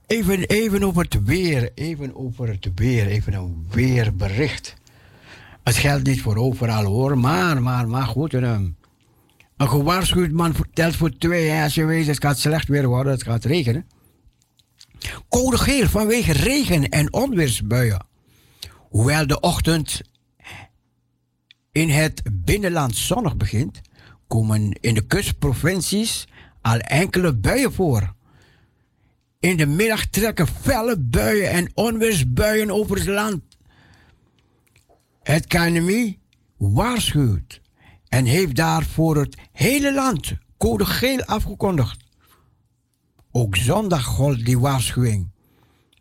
Even, 0.07 0.43
even 0.43 0.83
over 0.83 1.03
het 1.03 1.25
weer, 1.25 1.71
even 1.75 2.17
over 2.17 2.49
het 2.49 2.69
weer, 2.75 3.07
even 3.07 3.33
een 3.33 3.67
weerbericht. 3.71 4.75
Het 5.63 5.77
geldt 5.77 6.07
niet 6.07 6.23
voor 6.23 6.37
overal 6.37 6.85
hoor, 6.85 7.19
maar, 7.19 7.63
maar, 7.63 7.89
maar 7.89 8.07
goed. 8.07 8.33
Een, 8.33 8.77
een 9.57 9.69
gewaarschuwd 9.69 10.31
man 10.31 10.55
vertelt 10.55 10.97
voor 10.97 11.17
twee. 11.19 11.49
Hè, 11.49 11.63
als 11.63 11.75
je 11.75 11.85
weet, 11.85 12.07
het 12.07 12.21
gaat 12.21 12.39
slecht 12.39 12.69
weer 12.69 12.87
worden, 12.87 13.13
het 13.13 13.23
gaat 13.23 13.45
regenen. 13.45 13.87
Code 15.29 15.59
geel 15.59 15.89
vanwege 15.89 16.33
regen 16.33 16.89
en 16.89 17.13
onweersbuien. 17.13 18.07
Hoewel 18.79 19.27
de 19.27 19.41
ochtend 19.41 20.01
in 21.73 21.89
het 21.89 22.23
binnenland 22.33 22.97
zonnig 22.97 23.37
begint, 23.37 23.81
komen 24.27 24.73
in 24.81 24.95
de 24.95 25.07
kustprovincies 25.07 26.29
al 26.61 26.79
enkele 26.79 27.35
buien 27.35 27.73
voor. 27.73 28.15
In 29.39 29.57
de 29.57 29.67
middag 29.67 30.07
trekken 30.07 30.47
felle 30.47 30.99
buien 30.99 31.51
en 31.51 31.71
onweersbuien 31.75 32.71
over 32.71 32.97
het 32.97 33.07
land. 33.07 33.43
Het 35.23 35.47
KNMI 35.47 36.19
waarschuwt 36.57 37.61
en 38.09 38.25
heeft 38.25 38.57
daar 38.57 38.85
voor 38.85 39.17
het 39.17 39.37
hele 39.53 39.95
land 39.95 40.33
code 40.59 40.85
geel 40.85 41.25
afgekondigd. 41.25 42.05
Ook 43.33 43.57
zondag 43.57 44.05
gold 44.05 44.45
die 44.45 44.59
waarschuwing. 44.59 45.31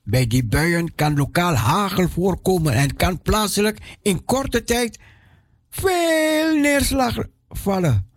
Bij 0.04 0.28
die 0.28 0.46
buien 0.46 0.96
kan 0.96 1.18
lokaal 1.18 1.54
hagel 1.54 2.10
voorkomen 2.10 2.74
en 2.74 2.96
kan 2.96 3.22
plaatselijk 3.22 3.98
in 4.02 4.26
korte 4.26 4.64
tijd 4.64 5.00
veel 5.70 6.56
neerslag 6.56 7.18
vallen. 7.50 8.08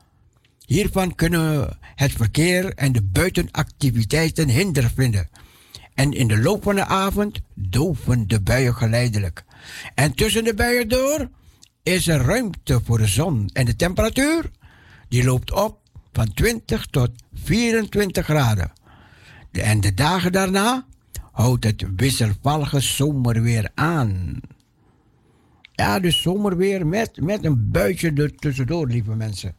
Hiervan 0.66 1.14
kunnen 1.14 1.78
het 1.94 2.12
verkeer 2.12 2.74
en 2.74 2.92
de 2.92 3.02
buitenactiviteiten 3.02 4.48
hinder 4.48 4.90
vinden. 4.94 5.28
En 5.94 6.12
in 6.12 6.28
de 6.28 6.38
loop 6.38 6.62
van 6.62 6.74
de 6.74 6.84
avond 6.84 7.40
doven 7.54 8.28
de 8.28 8.40
buien 8.40 8.74
geleidelijk. 8.74 9.44
En 9.94 10.14
tussen 10.14 10.44
de 10.44 10.54
buien 10.54 10.88
door 10.88 11.28
is 11.82 12.08
er 12.08 12.20
ruimte 12.20 12.80
voor 12.84 12.98
de 12.98 13.06
zon. 13.06 13.50
En 13.52 13.64
de 13.64 13.76
temperatuur 13.76 14.50
die 15.08 15.24
loopt 15.24 15.52
op 15.52 15.78
van 16.12 16.34
20 16.34 16.86
tot 16.86 17.10
24 17.34 18.24
graden. 18.24 18.72
En 19.52 19.80
de 19.80 19.94
dagen 19.94 20.32
daarna 20.32 20.86
houdt 21.32 21.64
het 21.64 21.84
wisselvallige 21.96 22.80
zomerweer 22.80 23.70
aan. 23.74 24.40
Ja, 25.72 26.00
dus 26.00 26.22
zomerweer 26.22 26.86
met, 26.86 27.20
met 27.20 27.44
een 27.44 27.70
buitje 27.70 28.12
er 28.12 28.34
tussendoor, 28.34 28.86
lieve 28.86 29.14
mensen. 29.14 29.54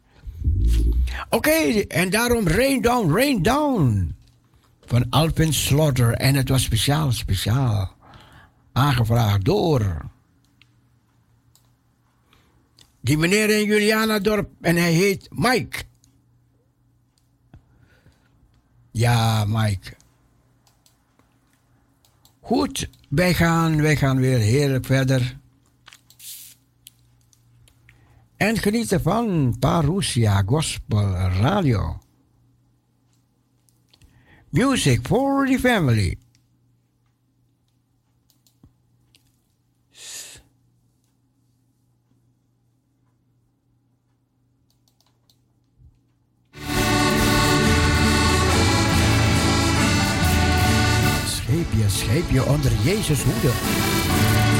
Oké, 1.29 1.81
en 1.87 2.09
daarom 2.09 2.47
Rain 2.47 2.81
Down, 2.81 3.13
Rain 3.13 3.41
Down. 3.41 4.15
Van 4.85 5.09
Alvin 5.09 5.53
Slaughter. 5.53 6.13
En 6.13 6.35
het 6.35 6.49
was 6.49 6.63
speciaal, 6.63 7.11
speciaal. 7.11 7.95
Aangevraagd 8.71 9.45
door. 9.45 10.05
Die 13.01 13.17
meneer 13.17 13.49
in 13.49 13.65
Julianadorp. 13.65 14.49
En 14.61 14.75
hij 14.75 14.91
heet 14.91 15.27
Mike. 15.31 15.83
Ja, 18.91 19.45
Mike. 19.47 19.93
Goed, 22.41 22.89
wij 23.09 23.33
gaan, 23.33 23.81
wij 23.81 23.95
gaan 23.95 24.19
weer 24.19 24.37
heerlijk 24.37 24.85
verder. 24.85 25.37
En 28.43 28.57
genieten 28.57 29.01
van 29.01 29.55
Parousia 29.59 30.43
Gospel 30.45 31.15
Radio. 31.15 31.97
Music 34.49 34.99
for 35.07 35.45
the 35.45 35.59
family. 35.59 36.17
Scheep 51.25 51.71
je, 51.71 51.85
scheep 51.87 52.29
je 52.29 52.45
onder 52.45 52.71
Jezus 52.83 53.23
hoede. 53.23 54.52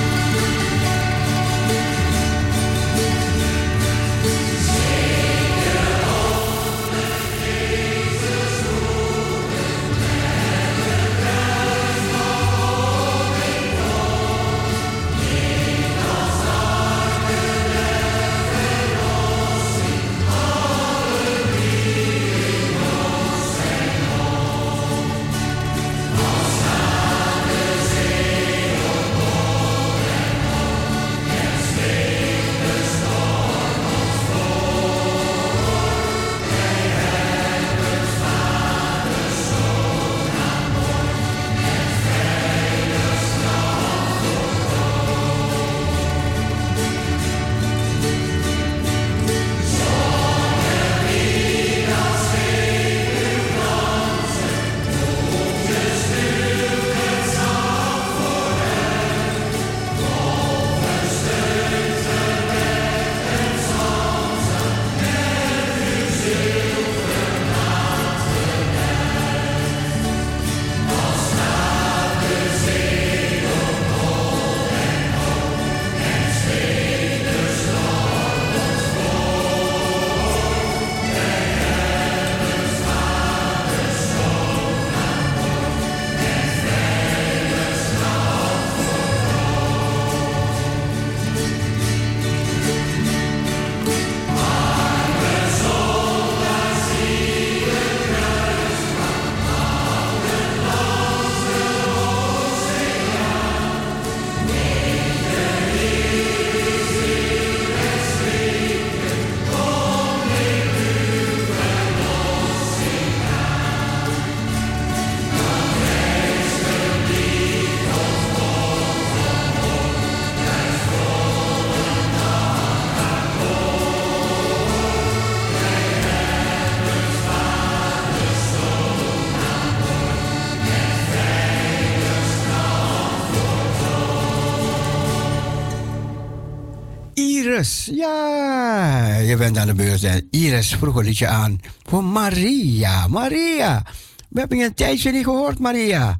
Ja, 137.86 139.18
je 139.18 139.38
bent 139.38 139.58
aan 139.58 139.68
de 139.68 139.74
beurt. 139.74 140.04
En 140.04 140.28
Iris 140.32 140.76
vroeg 140.76 140.96
een 140.96 141.06
liedje 141.06 141.28
aan 141.28 141.60
voor 141.84 142.04
Maria. 142.04 143.08
Maria, 143.08 143.84
we 144.30 144.40
hebben 144.40 144.58
je 144.58 144.66
een 144.66 144.74
tijdje 144.74 145.12
niet 145.12 145.24
gehoord, 145.24 145.60
Maria. 145.60 146.18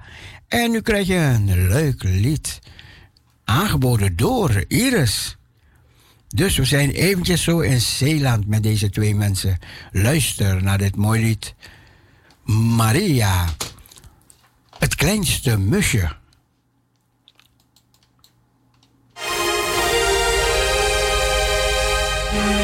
En 0.48 0.72
nu 0.72 0.82
krijg 0.82 1.08
je 1.08 1.16
een 1.16 1.68
leuk 1.68 2.04
lied. 2.04 2.60
Aangeboden 3.44 4.16
door 4.16 4.64
Iris. 4.68 5.38
Dus 6.28 6.58
we 6.58 6.66
zijn 6.66 6.90
eventjes 6.90 7.44
zo 7.44 7.60
in 7.60 7.82
Zeeland 7.82 8.48
met 8.48 8.64
deze 8.64 8.90
twee 8.90 9.16
mensen. 9.16 9.58
Luister 9.92 10.64
naar 10.64 10.78
dit 10.78 10.96
mooie 10.96 11.22
lied. 11.22 11.56
Maria, 12.76 13.46
het 14.80 14.96
kleinste 14.96 15.58
musje. 15.58 16.22
Bye. 22.34 22.63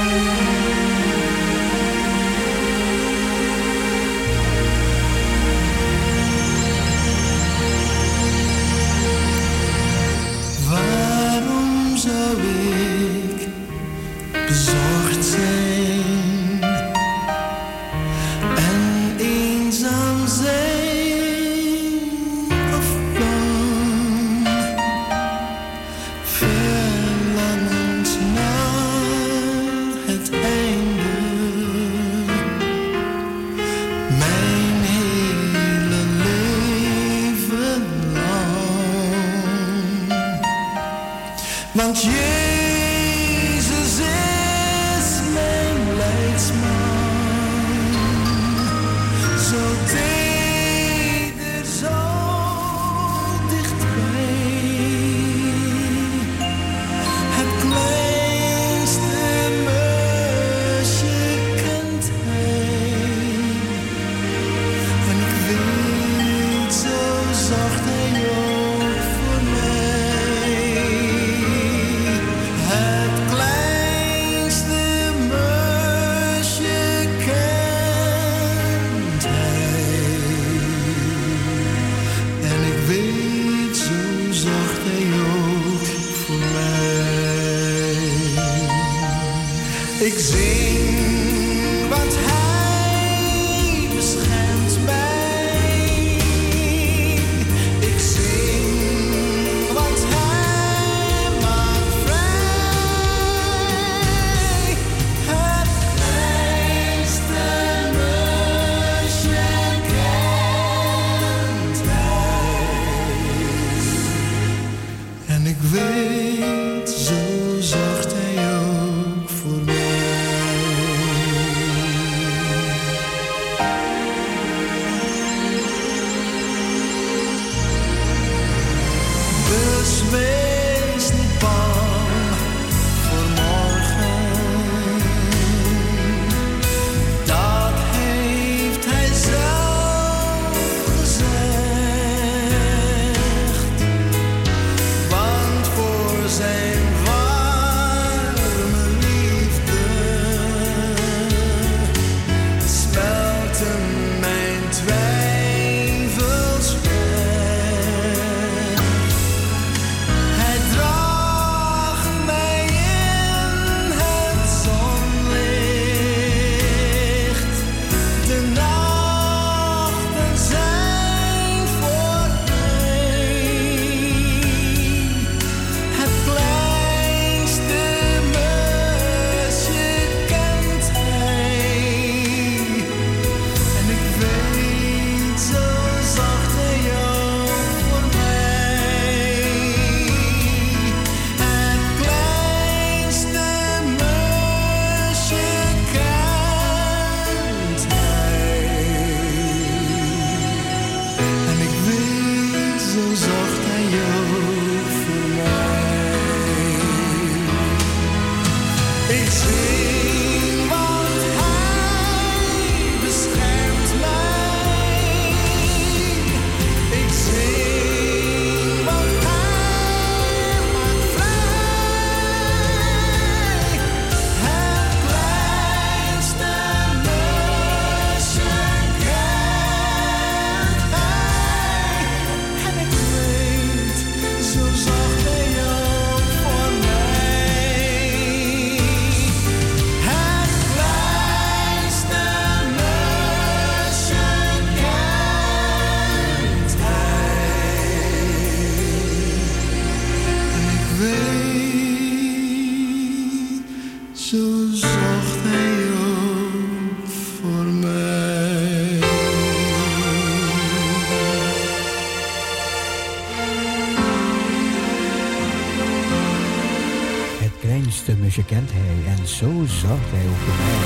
De 267.89 268.15
muziek 268.15 268.45
kent 268.45 268.69
hij 268.73 269.13
en 269.13 269.27
zo 269.27 269.65
zorgt 269.65 270.11
hij 270.11 270.27
ook 270.27 270.35
voor 270.35 270.55
mij. 270.55 270.77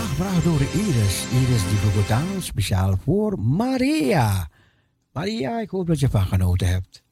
Aangevraagd 0.00 0.44
door 0.44 0.60
Iris, 0.60 1.24
Iris 1.32 1.62
die 1.68 2.36
is 2.36 2.44
speciaal 2.44 2.96
voor 3.04 3.38
Maria. 3.38 4.48
Maria, 5.12 5.60
ik 5.60 5.70
hoop 5.70 5.86
dat 5.86 6.00
je 6.00 6.10
van 6.10 6.26
genoten 6.26 6.68
hebt. 6.68 7.02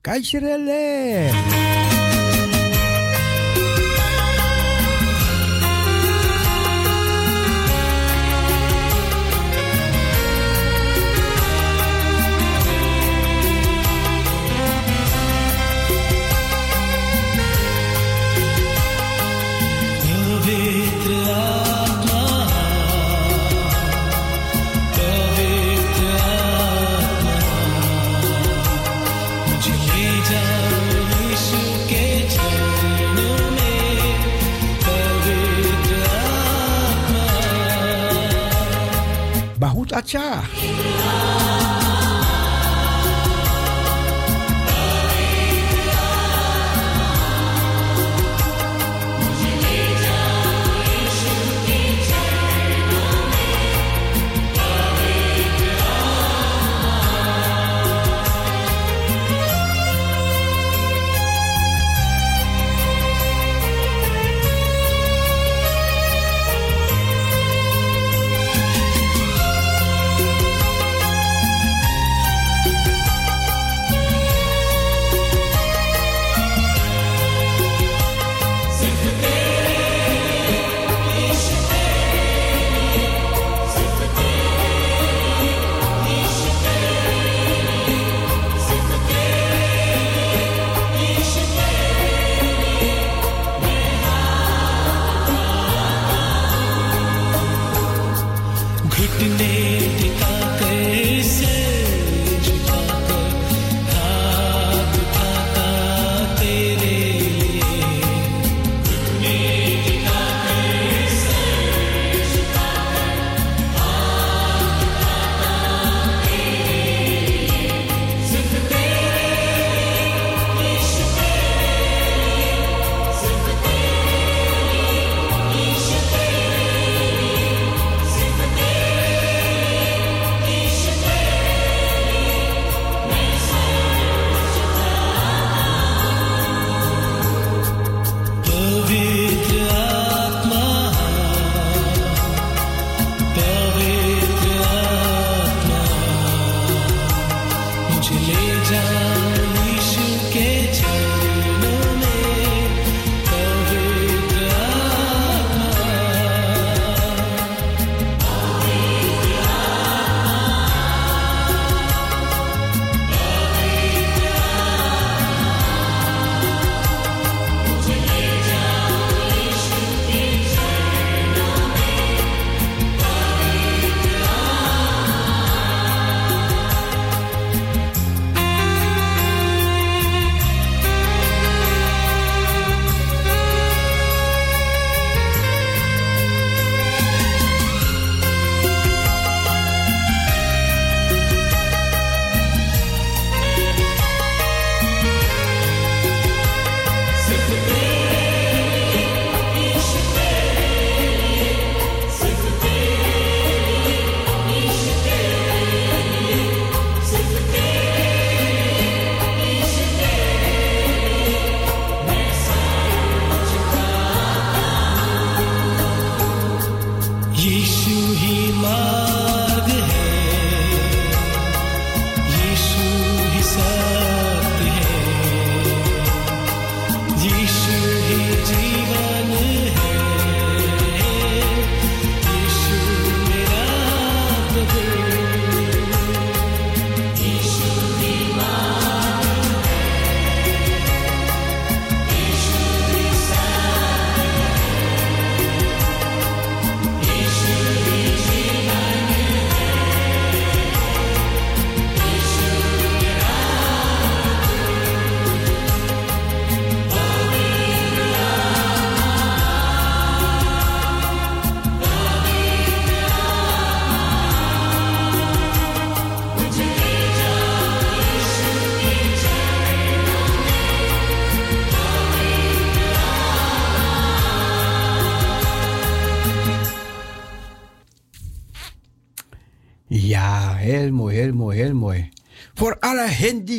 Kajsjerelle! 0.00 1.65
Tchau, 39.96 40.02
tchau. 40.02 41.35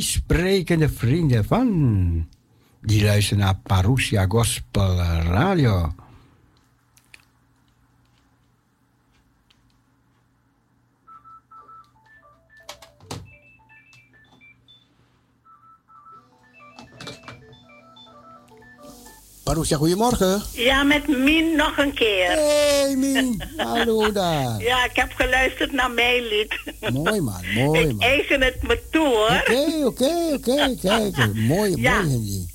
sprekende 0.02 0.90
vrienden 0.90 1.46
van. 1.46 2.28
Die 2.82 3.04
luisteren 3.04 3.44
naar 3.44 3.60
Parousia 3.64 4.26
Gospel 4.28 4.96
Radio. 5.22 5.94
Parousia, 19.48 19.78
goedemorgen. 19.78 20.42
Ja, 20.54 20.84
met 20.84 21.08
Min 21.08 21.56
nog 21.56 21.78
een 21.78 21.94
keer. 21.94 22.30
Hey 22.30 22.96
Min, 22.98 23.42
hallo 23.58 24.12
daar. 24.12 24.62
Ja, 24.62 24.86
ik 24.86 24.96
heb 24.96 25.12
geluisterd 25.16 25.72
naar 25.72 25.92
mijn 25.92 26.24
lied. 26.28 26.56
Mooi 26.94 27.22
man, 27.22 27.42
mooi 27.64 27.80
ik 27.82 27.88
man. 27.92 28.00
eigen 28.00 28.42
het 28.42 28.64
me 28.64 28.80
toe 28.92 29.06
hoor. 29.08 29.42
Oké, 29.48 29.86
oké, 29.86 30.34
oké, 30.34 30.76
kijk. 30.82 31.34
Mooi, 31.34 31.74
Ja. 31.76 32.02
mooi 32.02 32.12
Henry. 32.12 32.46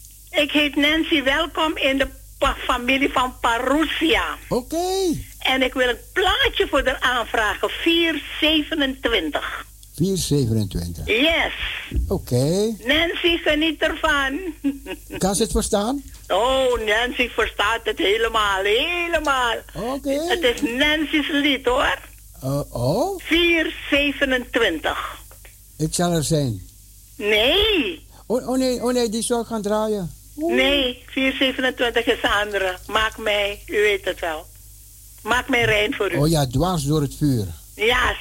Ik 0.42 0.50
heet 0.50 0.76
Nancy, 0.76 1.22
welkom 1.22 1.76
in 1.76 1.98
de 1.98 2.06
familie 2.66 3.10
van 3.12 3.34
Parousia. 3.40 4.24
Oké. 4.48 4.86
En 5.38 5.62
ik 5.62 5.74
wil 5.74 5.88
een 5.88 5.96
plaatje 6.12 6.66
voor 6.70 6.82
haar 6.84 6.98
aanvragen. 7.00 7.68
427. 7.70 9.64
427. 9.94 11.06
Yes. 11.06 11.52
Oké. 12.08 12.74
Nancy, 12.86 13.36
geniet 13.44 13.82
ervan. 13.82 14.40
Kan 15.18 15.34
ze 15.34 15.42
het 15.42 15.52
verstaan? 15.52 16.02
Oh, 16.28 16.78
Nancy 16.86 17.28
verstaat 17.28 17.80
het 17.84 17.98
helemaal, 17.98 18.62
helemaal. 18.62 19.54
Oké. 19.74 20.10
Het 20.10 20.42
is 20.42 20.60
Nancy's 20.60 21.28
lied 21.30 21.66
hoor. 21.66 21.98
Uh, 22.44 22.60
oh, 22.70 23.20
427. 23.20 25.20
ik 25.76 25.94
zal 25.94 26.12
er 26.12 26.24
zijn. 26.24 26.62
Nee, 27.16 28.06
Oh, 28.26 28.48
oh 28.48 28.58
nee, 28.58 28.82
oh 28.82 28.92
nee, 28.92 29.08
die 29.08 29.22
zal 29.22 29.40
ik 29.40 29.46
gaan 29.46 29.62
draaien. 29.62 30.14
nee, 30.34 31.02
427 31.06 32.06
is 32.06 32.20
de 32.20 32.30
andere. 32.44 32.76
Maak 32.86 33.18
mij, 33.18 33.62
u 33.66 33.72
weet 33.80 34.04
het 34.04 34.20
wel. 34.20 34.46
Maak 35.22 35.48
mij 35.48 35.64
rein 35.64 35.94
voor 35.94 36.12
u. 36.12 36.16
Oh 36.16 36.28
ja, 36.28 36.46
dwars 36.46 36.84
door 36.84 37.00
het 37.00 37.14
vuur. 37.14 37.46
Ja, 37.74 38.16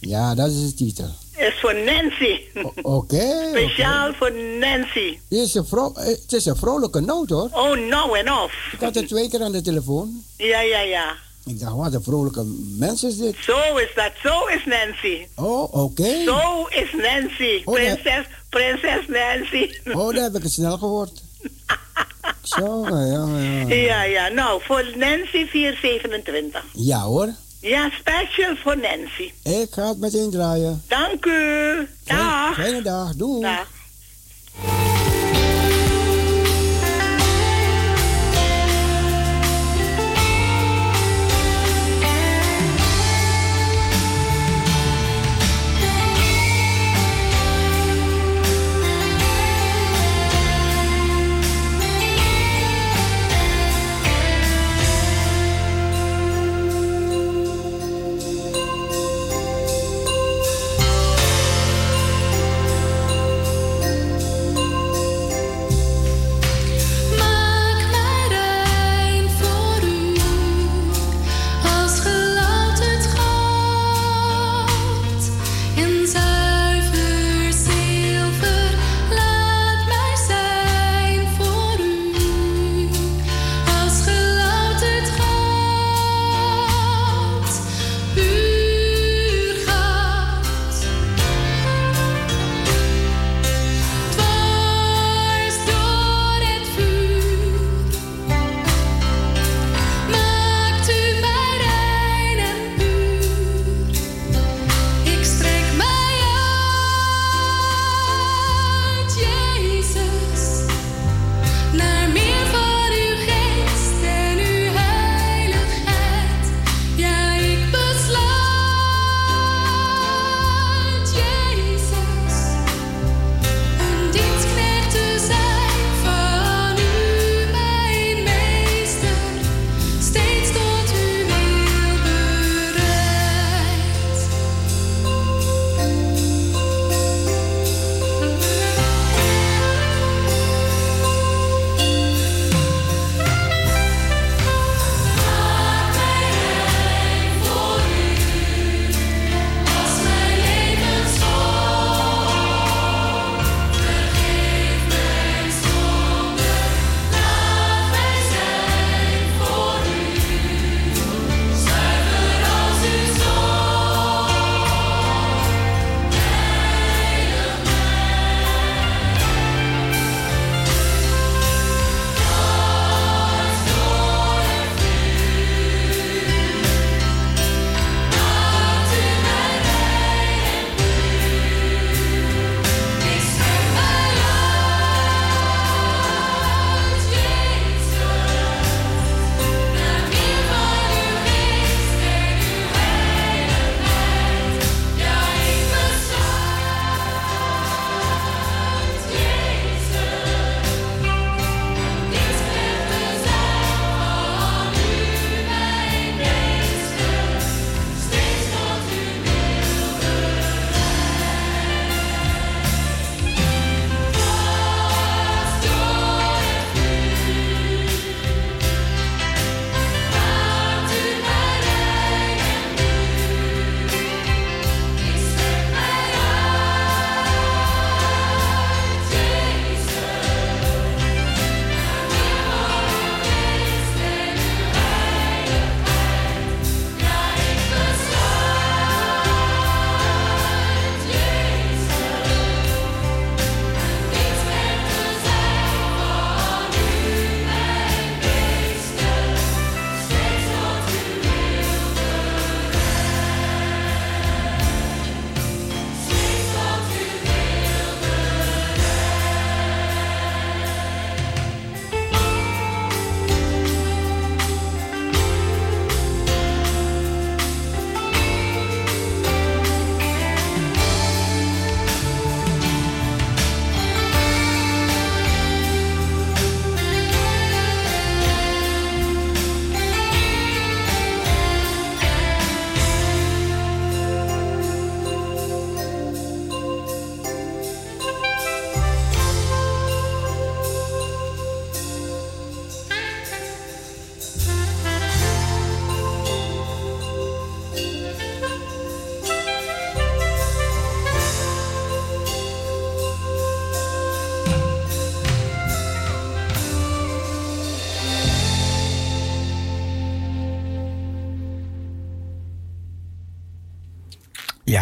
Ja, 0.00 0.34
dat 0.34 0.50
is 0.50 0.60
de 0.66 0.74
titel. 0.74 1.10
Is 1.42 1.60
voor 1.60 1.74
Nancy. 1.74 2.40
Oké. 2.82 3.48
Speciaal 3.50 4.12
voor 4.14 4.32
Nancy. 4.60 5.18
Het 5.28 5.38
is 5.38 5.54
een 5.54 5.66
vro- 5.66 5.92
eh, 5.96 6.04
het 6.06 6.32
is 6.32 6.44
een 6.46 6.56
vrolijke 6.56 7.00
noot 7.00 7.30
hoor. 7.30 7.48
Oh, 7.52 7.88
nou 7.88 8.18
en 8.18 8.32
of. 8.32 8.52
Ik 8.72 8.80
had 8.80 8.94
het 8.94 9.08
twee 9.08 9.28
keer 9.28 9.42
aan 9.42 9.52
de 9.52 9.60
telefoon. 9.60 10.22
Ja, 10.36 10.60
ja, 10.60 10.80
ja. 10.80 11.14
Ik 11.46 11.60
dacht, 11.60 11.74
wat 11.76 11.94
een 11.94 12.02
vrolijke 12.02 12.44
mens 12.78 13.04
is 13.04 13.16
dit. 13.18 13.34
Zo 13.40 13.76
is 13.76 13.88
dat. 13.94 14.12
Zo 14.22 14.46
is 14.46 14.64
Nancy. 14.64 15.26
Oh, 15.36 15.74
oké. 15.74 16.22
Zo 16.24 16.66
is 16.68 16.92
Nancy. 16.92 17.62
Oh. 17.64 17.74
Prinses, 17.74 18.24
prinses 18.48 19.06
Nancy. 19.08 19.70
Oh, 19.98 20.14
daar 20.14 20.22
heb 20.22 20.36
ik 20.36 20.42
het 20.42 20.52
snel 20.52 20.78
gehoord. 20.78 21.22
Zo, 22.42 22.86
ja, 22.88 23.04
ja, 23.04 23.26
ja. 23.68 23.74
Ja, 23.74 24.02
ja. 24.02 24.28
Nou, 24.28 24.60
voor 24.64 24.84
Nancy 24.96 25.46
427. 25.46 26.64
Ja 26.72 27.00
hoor, 27.00 27.28
Ja, 27.62 27.90
special 28.00 28.56
voor 28.56 28.76
Nancy. 28.76 29.32
ik 29.42 29.68
ga 29.70 29.88
het 29.88 29.98
meteen 29.98 30.30
draaien. 30.30 30.82
Dank 30.88 31.24
u. 31.26 31.88
Dag. 32.04 32.54
Fijne 32.54 32.82
dag, 32.82 33.14
doei. 33.16 33.40
Dag. 33.42 33.66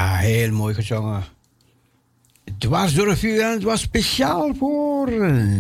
Ja, 0.01 0.17
heel 0.17 0.53
mooi 0.53 0.75
gezongen. 0.75 1.25
Het 2.45 2.65
was 2.65 2.95
door 2.95 3.09
een 3.09 3.17
vuur 3.17 3.41
en 3.41 3.53
het 3.53 3.63
was 3.63 3.81
speciaal 3.81 4.55
voor 4.55 5.11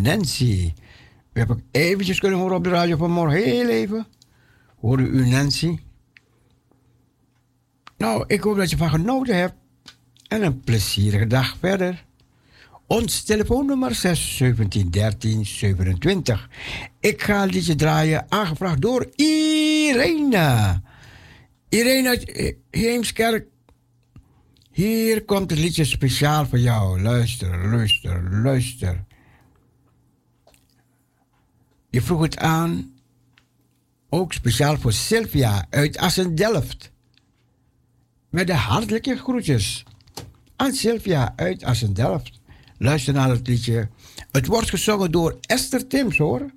Nancy. 0.03 0.72
We 1.32 1.38
hebben 1.38 1.57
ik 1.57 1.64
eventjes 1.70 2.18
kunnen 2.18 2.38
horen 2.38 2.57
op 2.57 2.64
de 2.64 2.70
radio 2.70 2.97
vanmorgen. 2.97 3.43
Heel 3.43 3.68
even. 3.68 4.07
Hoorde 4.80 5.03
u 5.03 5.28
Nancy? 5.28 5.78
Nou, 7.97 8.24
ik 8.26 8.41
hoop 8.41 8.57
dat 8.57 8.70
je 8.70 8.76
van 8.76 8.91
genoten 8.91 9.36
hebt. 9.36 9.55
En 10.28 10.43
een 10.43 10.61
plezierige 10.61 11.26
dag 11.26 11.57
verder. 11.59 12.05
Ons 12.86 13.22
telefoonnummer 13.22 13.95
6 13.95 14.36
17 14.36 14.91
Ik 17.01 17.22
ga 17.22 17.43
een 17.43 17.51
liedje 17.51 17.74
draaien, 17.74 18.26
aangevraagd 18.28 18.80
door 18.80 19.11
Irene. 19.14 20.80
Irene 21.68 22.09
uit 22.09 22.55
Heemskerk. 22.70 23.49
Hier 24.81 25.24
komt 25.24 25.51
het 25.51 25.59
liedje 25.59 25.85
speciaal 25.85 26.47
voor 26.47 26.59
jou. 26.59 27.03
Luister, 27.03 27.68
luister, 27.68 28.41
luister. 28.43 29.05
Je 31.91 32.03
vroeg 32.03 32.22
het 32.22 32.39
aan, 32.39 32.93
ook 34.09 34.33
speciaal 34.33 34.76
voor 34.76 34.93
Sylvia 34.93 35.66
uit 35.70 35.99
Assen-Delft. 35.99 36.93
Met 38.31 38.47
de 38.47 38.55
hartelijke 38.55 39.16
groetjes 39.16 39.85
aan 40.57 40.72
Sylvia 40.72 41.33
uit 41.37 41.64
Assen-Delft. 41.64 42.41
Luister 42.78 43.14
naar 43.14 43.31
het 43.31 43.47
liedje. 43.47 43.89
Het 44.31 44.47
wordt 44.47 44.70
gezongen 44.70 45.11
door 45.11 45.39
Esther 45.41 45.87
Tims 45.87 46.18
hoor. 46.18 46.51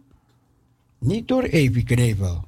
Niet 0.99 1.27
door 1.27 1.43
Evie 1.43 1.83
Knevel. 1.83 2.47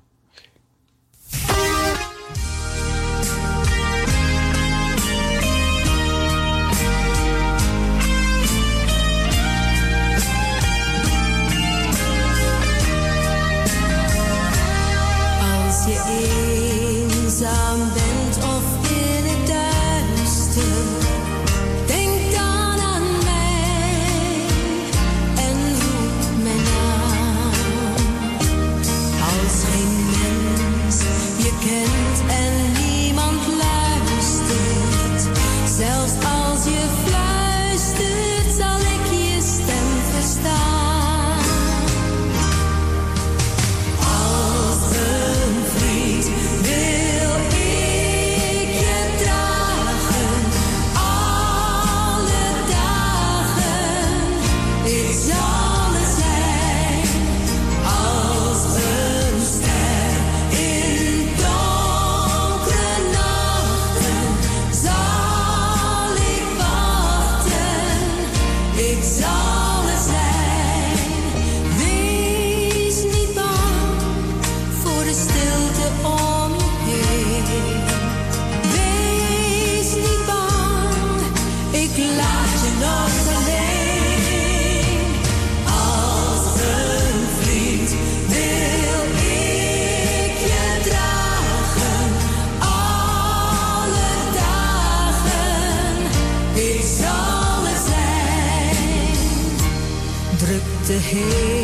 okay 101.17 101.54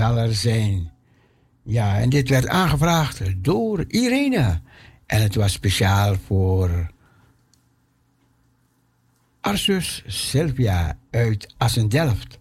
zal 0.00 0.16
er 0.16 0.34
zijn. 0.34 0.92
Ja, 1.62 1.98
en 1.98 2.08
dit 2.08 2.28
werd 2.28 2.46
aangevraagd 2.48 3.44
door 3.44 3.84
Irene. 3.88 4.60
En 5.06 5.22
het 5.22 5.34
was 5.34 5.52
speciaal 5.52 6.16
voor 6.26 6.90
Arsus 9.40 10.02
Sylvia 10.06 10.98
uit 11.10 11.54
Assendelft. 11.56 12.38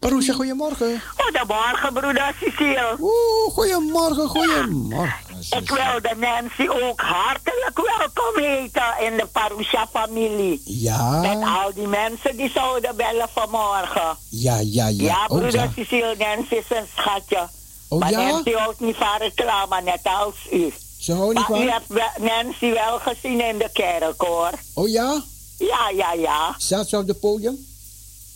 Roesje, 0.00 0.32
goedemorgen. 0.32 1.00
Goedemorgen, 1.16 1.92
broeder 1.92 2.34
Cecile. 2.40 2.96
Oeh, 3.00 3.52
goedemorgen, 3.52 4.28
goedemorgen. 4.28 5.25
Ik 5.50 5.68
wilde 5.70 6.14
Nancy 6.16 6.68
ook 6.84 7.00
hartelijk 7.00 7.80
welkom 7.96 8.42
heten 8.42 8.94
in 9.00 9.16
de 9.16 9.26
Parusha-familie. 9.32 10.62
Ja. 10.64 11.20
Met 11.20 11.48
al 11.48 11.74
die 11.74 11.86
mensen 11.86 12.36
die 12.36 12.50
zouden 12.50 12.96
bellen 12.96 13.28
vanmorgen. 13.34 14.16
Ja, 14.30 14.58
ja, 14.58 14.88
ja. 14.88 15.04
Ja, 15.04 15.24
Oh, 15.28 15.38
broeder 15.38 15.52
ja. 15.52 15.70
Cecile, 15.76 16.14
Nancy 16.18 16.54
is 16.54 16.64
een 16.76 16.86
schatje. 16.96 17.48
Oh, 17.88 17.98
maar 17.98 18.10
ja? 18.10 18.28
Nancy 18.30 18.52
houdt 18.52 18.80
niet 18.80 18.96
van 18.96 19.16
reclame, 19.18 19.82
net 19.82 20.00
als 20.02 20.34
u. 20.52 20.72
Ze 20.98 21.12
houden 21.12 21.36
niet 21.36 21.48
maar 21.48 21.60
u 21.62 21.70
hebt 21.70 22.18
Nancy 22.18 22.72
wel 22.72 22.98
gezien 22.98 23.40
in 23.40 23.58
de 23.58 23.70
kerk, 23.72 24.20
hoor. 24.20 24.50
Oh 24.74 24.88
ja? 24.88 25.22
Ja, 25.58 25.90
ja, 25.96 26.12
ja. 26.12 26.54
Zat 26.58 26.88
ze 26.88 26.96
op 26.98 27.06
het 27.08 27.20
podium? 27.20 27.66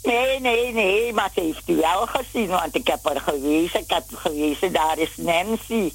Nee, 0.02 0.40
nee, 0.40 0.72
nee, 0.72 1.12
maar 1.12 1.30
ze 1.34 1.40
heeft 1.40 1.62
u 1.68 1.76
wel 1.76 2.06
gezien, 2.06 2.48
want 2.48 2.74
ik 2.74 2.86
heb 2.86 3.06
er 3.06 3.20
gewezen. 3.20 3.80
Ik 3.80 3.90
heb 3.90 4.04
gewezen, 4.14 4.72
daar 4.72 4.98
is 4.98 5.10
Nancy. 5.16 5.92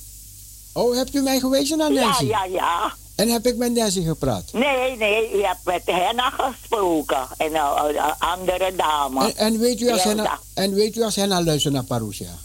Oh, 0.77 0.95
hebt 0.95 1.15
u 1.15 1.21
mij 1.21 1.39
gewezen 1.39 1.77
naar 1.77 1.91
Nancy? 1.91 2.25
Ja, 2.25 2.43
ja, 2.43 2.53
ja. 2.53 2.93
En 3.15 3.29
heb 3.29 3.45
ik 3.45 3.55
met 3.55 3.73
Nancy 3.73 4.03
gepraat? 4.03 4.53
Nee, 4.53 4.97
nee, 4.97 5.33
u 5.33 5.43
hebt 5.43 5.63
met 5.63 5.81
Henna 5.85 6.29
gesproken. 6.29 7.27
En 7.37 7.55
een 7.55 7.93
uh, 7.93 8.11
andere 8.19 8.75
dame. 8.75 9.25
En, 9.25 9.37
en, 9.37 9.59
weet 9.59 9.81
u 9.81 9.91
als 9.91 10.03
Hilda. 10.03 10.21
Henna, 10.21 10.39
en 10.53 10.73
weet 10.73 10.95
u 10.95 11.03
als 11.03 11.15
Henna 11.15 11.43
luistert 11.43 11.73
naar 11.73 11.83
Parousia? 11.83 12.37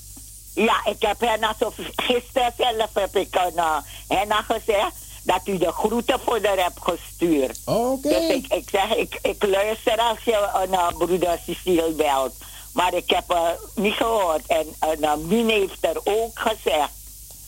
Ja, 0.55 0.87
ik 0.87 0.97
heb 0.99 1.21
Henna 1.21 1.55
zo... 1.59 1.73
Gisteren 1.97 2.53
zelf 2.57 2.91
heb 2.93 3.17
ik 3.17 3.37
aan 3.37 3.53
uh, 3.57 3.77
Henna 4.09 4.43
gezegd 4.43 4.95
dat 5.23 5.41
u 5.45 5.59
de 5.59 5.73
groeten 5.73 6.21
voor 6.21 6.39
haar 6.43 6.63
hebt 6.65 6.81
gestuurd. 6.81 7.59
Oké. 7.65 8.09
Dus 8.09 8.29
ik, 8.29 8.47
ik 8.53 8.69
zeg, 8.71 8.95
ik, 8.95 9.19
ik 9.23 9.47
luister 9.47 9.99
als 9.99 10.19
je 10.25 10.49
een 10.63 10.73
uh, 10.73 10.89
broeder 10.99 11.39
Cecile 11.47 11.91
belt. 11.91 12.35
Maar 12.73 12.95
ik 12.95 13.11
heb 13.11 13.25
haar 13.33 13.57
niet 13.75 13.95
gehoord. 13.95 14.43
En 14.47 14.67
uh, 15.01 15.15
Mien 15.15 15.49
heeft 15.49 15.79
er 15.81 16.01
ook 16.05 16.39
gezegd. 16.39 16.91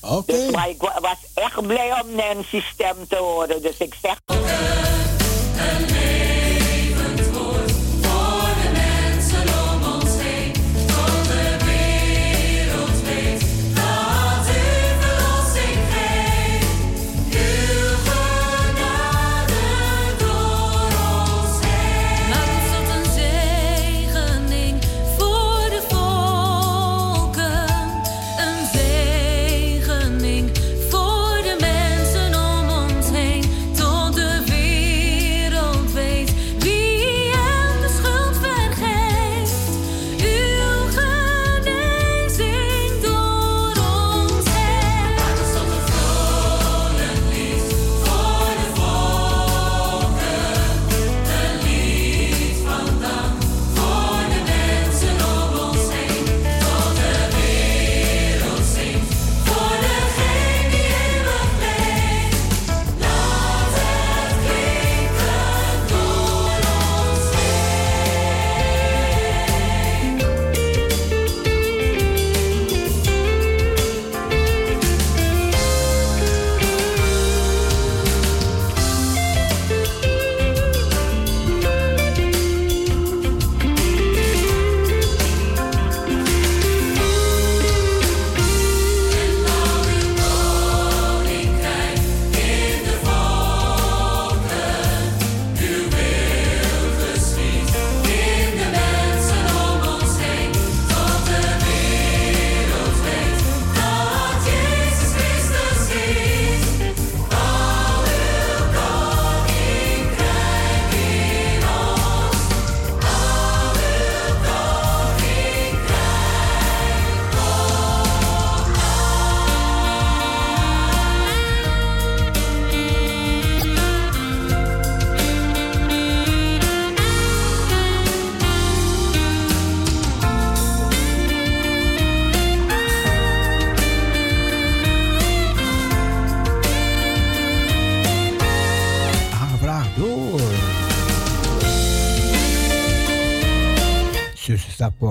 Oké. 0.02 0.32
Dus, 0.32 0.50
maar 0.50 0.68
ik 0.68 0.82
wa- 0.82 1.00
was 1.00 1.16
echt 1.34 1.66
blij 1.66 2.00
om 2.02 2.14
Nancy's 2.14 2.66
stem 2.66 3.08
te 3.08 3.16
horen. 3.16 3.62
Dus 3.62 3.76
ik 3.76 3.94
zeg... 4.02 4.18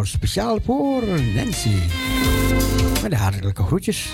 speciaal 0.07 0.59
voor 0.65 1.03
Nancy. 1.35 1.75
Met 3.01 3.11
de 3.11 3.17
hartelijke 3.17 3.63
groetjes. 3.63 4.09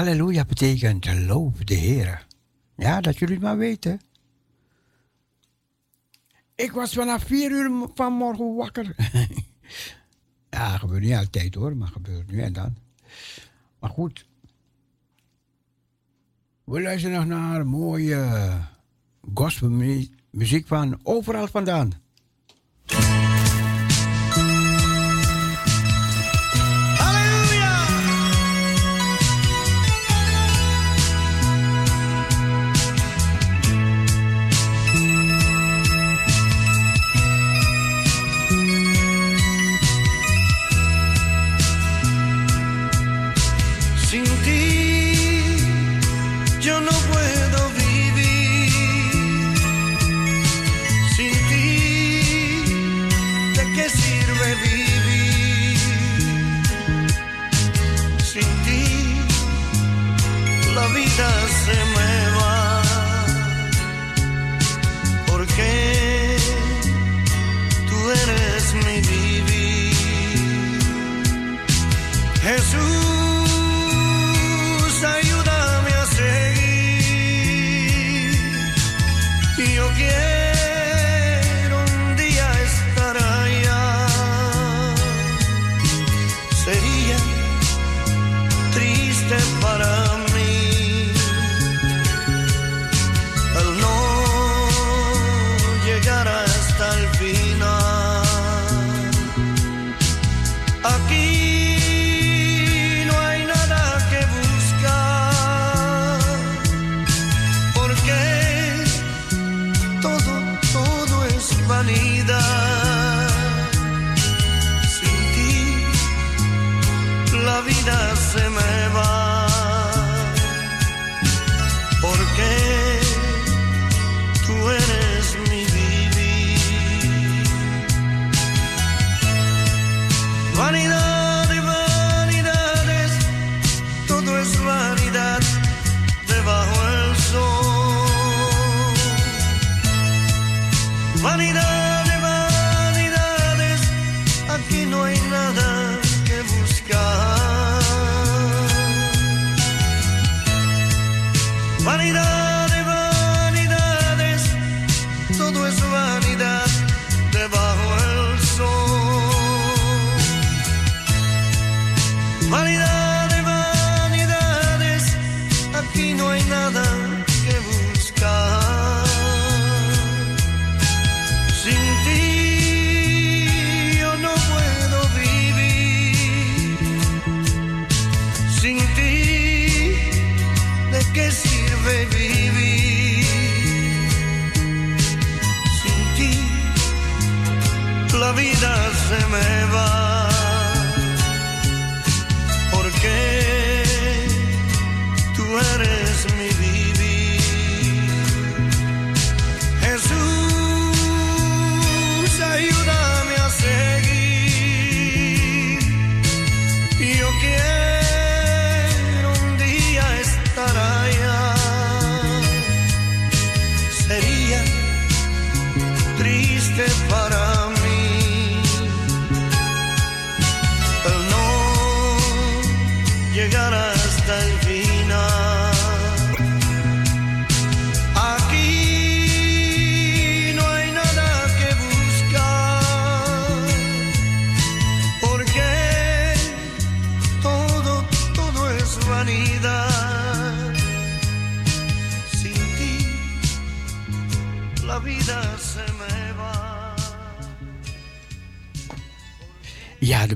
Halleluja 0.00 0.44
betekent 0.44 1.26
loof 1.26 1.56
de 1.58 1.74
Heer. 1.74 2.26
Ja, 2.76 3.00
dat 3.00 3.18
jullie 3.18 3.34
het 3.34 3.44
maar 3.44 3.56
weten. 3.56 4.00
Ik 6.54 6.72
was 6.72 6.92
vanaf 6.92 7.22
vier 7.24 7.50
uur 7.50 7.88
vanmorgen 7.94 8.54
wakker. 8.54 8.94
ja, 10.50 10.78
gebeurt 10.78 11.02
niet 11.02 11.14
altijd 11.14 11.54
hoor, 11.54 11.76
maar 11.76 11.88
gebeurt 11.88 12.30
nu 12.30 12.40
en 12.40 12.52
dan. 12.52 12.76
Maar 13.78 13.90
goed. 13.90 14.26
We 16.64 16.82
luisteren 16.82 17.16
nog 17.16 17.26
naar 17.26 17.66
mooie 17.66 18.50
gospelmuziek 19.34 20.66
van 20.66 21.00
overal 21.02 21.46
vandaan. 21.46 21.92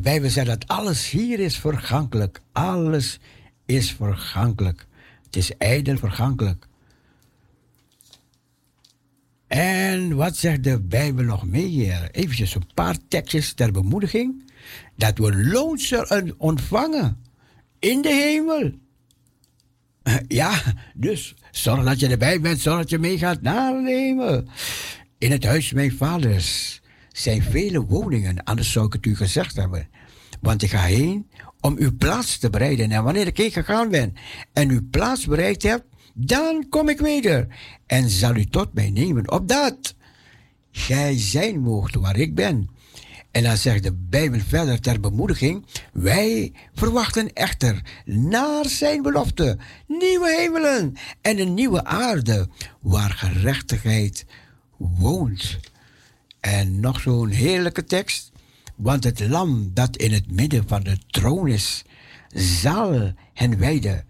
Bijbel 0.05 0.31
zegt 0.31 0.47
dat 0.47 0.69
alles 0.69 1.11
hier 1.11 1.41
is 1.41 1.59
vergankelijk. 1.59 2.41
Alles 2.53 3.21
is 3.67 3.93
vergankelijk. 3.93 4.87
Het 5.25 5.37
is 5.37 5.57
ijdel 5.57 5.97
vergankelijk. 5.97 6.67
En 9.47 10.17
wat 10.17 10.37
zegt 10.37 10.65
de 10.65 10.81
Bijbel 10.81 11.25
nog 11.25 11.47
meer? 11.47 12.09
Even 12.11 12.47
een 12.55 12.75
paar 12.75 12.97
tekstjes 13.09 13.53
ter 13.53 13.73
bemoediging. 13.73 14.53
Dat 14.97 15.19
we 15.19 15.47
loon 15.47 15.79
zullen 15.79 16.35
ontvangen 16.37 17.23
in 17.79 18.03
de 18.03 18.13
hemel. 18.13 18.73
Ja, 20.29 20.63
dus 20.95 21.35
zorg 21.51 21.85
dat 21.85 22.01
je 22.01 22.09
erbij 22.09 22.41
bent, 22.41 22.61
zorg 22.61 22.79
dat 22.79 22.91
je 22.91 22.99
meegaat 22.99 23.43
naar 23.43 23.73
de 23.73 23.91
hemel. 23.91 24.45
In 25.19 25.31
het 25.31 25.45
huis 25.45 25.73
mijn 25.73 25.93
vaders 25.93 26.81
zijn 27.17 27.43
vele 27.43 27.85
woningen, 27.85 28.45
anders 28.45 28.73
zou 28.73 28.87
ik 28.87 28.93
het 28.93 29.07
u 29.07 29.17
gezegd 29.17 29.57
hebben. 29.57 29.89
Want 30.41 30.63
ik 30.63 30.71
ga 30.71 30.83
heen 30.83 31.31
om 31.61 31.77
uw 31.79 31.97
plaats 31.97 32.39
te 32.39 32.51
bereiden. 32.51 32.91
En 32.91 33.05
wanneer 33.05 33.27
ik 33.27 33.37
heen 33.37 33.51
gegaan 33.51 33.91
ben 33.91 34.15
en 34.53 34.71
uw 34.71 34.89
plaats 34.91 35.27
bereikt 35.27 35.63
heb, 35.63 35.85
dan 36.15 36.67
kom 36.69 36.89
ik 36.89 37.01
weder 37.01 37.47
en 37.87 38.11
zal 38.11 38.37
u 38.37 38.45
tot 38.45 38.75
mij 38.75 38.91
nemen. 38.91 39.31
Opdat 39.31 39.95
gij 40.71 41.19
zijn 41.19 41.61
moogt 41.61 41.95
waar 41.95 42.17
ik 42.17 42.35
ben. 42.35 42.69
En 43.31 43.43
dan 43.43 43.57
zegt 43.57 43.83
de 43.83 43.93
Bijbel 43.93 44.41
verder 44.41 44.81
ter 44.81 45.01
bemoediging: 45.01 45.67
Wij 45.93 46.53
verwachten 46.75 47.33
echter 47.33 47.83
naar 48.05 48.69
zijn 48.69 49.03
belofte 49.03 49.59
nieuwe 49.87 50.35
hemelen 50.37 50.95
en 51.21 51.39
een 51.39 51.55
nieuwe 51.55 51.85
aarde 51.85 52.49
waar 52.81 53.11
gerechtigheid 53.11 54.27
woont. 54.77 55.59
En 56.45 56.81
nog 56.81 57.01
zo'n 57.01 57.29
heerlijke 57.29 57.85
tekst. 57.85 58.33
Want 58.77 59.05
het 59.05 59.29
lam 59.29 59.71
dat 59.75 59.97
in 59.97 60.13
het 60.13 60.31
midden 60.31 60.69
van 60.69 60.83
de 60.83 60.99
troon 61.07 61.49
is, 61.49 61.85
zal 62.35 63.13
hen 63.33 63.59
wijden 63.59 64.07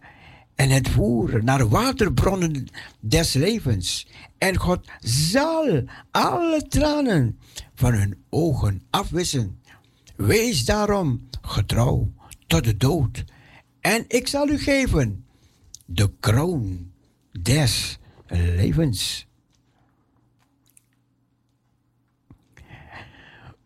en 0.54 0.70
het 0.70 0.88
voeren 0.88 1.44
naar 1.44 1.68
waterbronnen 1.68 2.66
des 3.00 3.32
levens. 3.32 4.06
En 4.38 4.56
God 4.56 4.86
zal 5.00 5.84
alle 6.10 6.66
tranen 6.68 7.38
van 7.74 7.92
hun 7.92 8.24
ogen 8.30 8.82
afwissen. 8.90 9.60
Wees 10.16 10.64
daarom 10.64 11.28
getrouw 11.42 12.12
tot 12.46 12.64
de 12.64 12.76
dood. 12.76 13.24
En 13.80 14.04
ik 14.08 14.28
zal 14.28 14.48
u 14.48 14.58
geven 14.58 15.24
de 15.86 16.10
kroon 16.20 16.90
des 17.42 17.98
levens. 18.28 19.26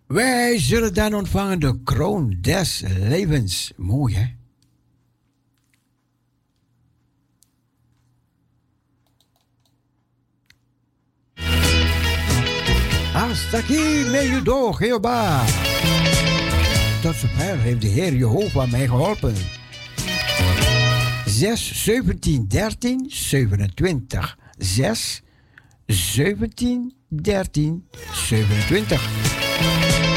Wij 0.08 0.58
zullen 0.58 0.94
dan 0.94 1.14
ontvangen 1.14 1.60
de 1.60 1.82
kroon 1.84 2.36
des 2.40 2.82
levens. 2.98 3.72
Mooi 3.76 4.14
hè? 4.14 4.36
Hasta 13.12 13.58
aquí 13.58 14.04
me 14.10 14.18
ayudó 14.18 14.76
Jehová. 14.78 15.44
Tot 17.02 17.14
zover 17.14 17.58
heeft 17.58 17.80
de 17.80 17.88
Heer 17.88 18.14
Jehovah 18.14 18.70
mij 18.70 18.86
geholpen. 18.86 19.34
6, 21.26 21.84
17, 21.84 22.48
13, 22.48 23.06
27. 23.08 24.38
6, 24.58 25.22
17, 25.86 26.94
13, 27.08 27.88
27. 28.12 29.47
Thank 29.60 30.02
you. 30.02 30.07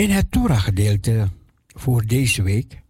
In 0.00 0.10
het 0.10 0.30
Torah-gedeelte 0.30 1.28
voor 1.66 2.06
deze 2.06 2.42
week. 2.42 2.82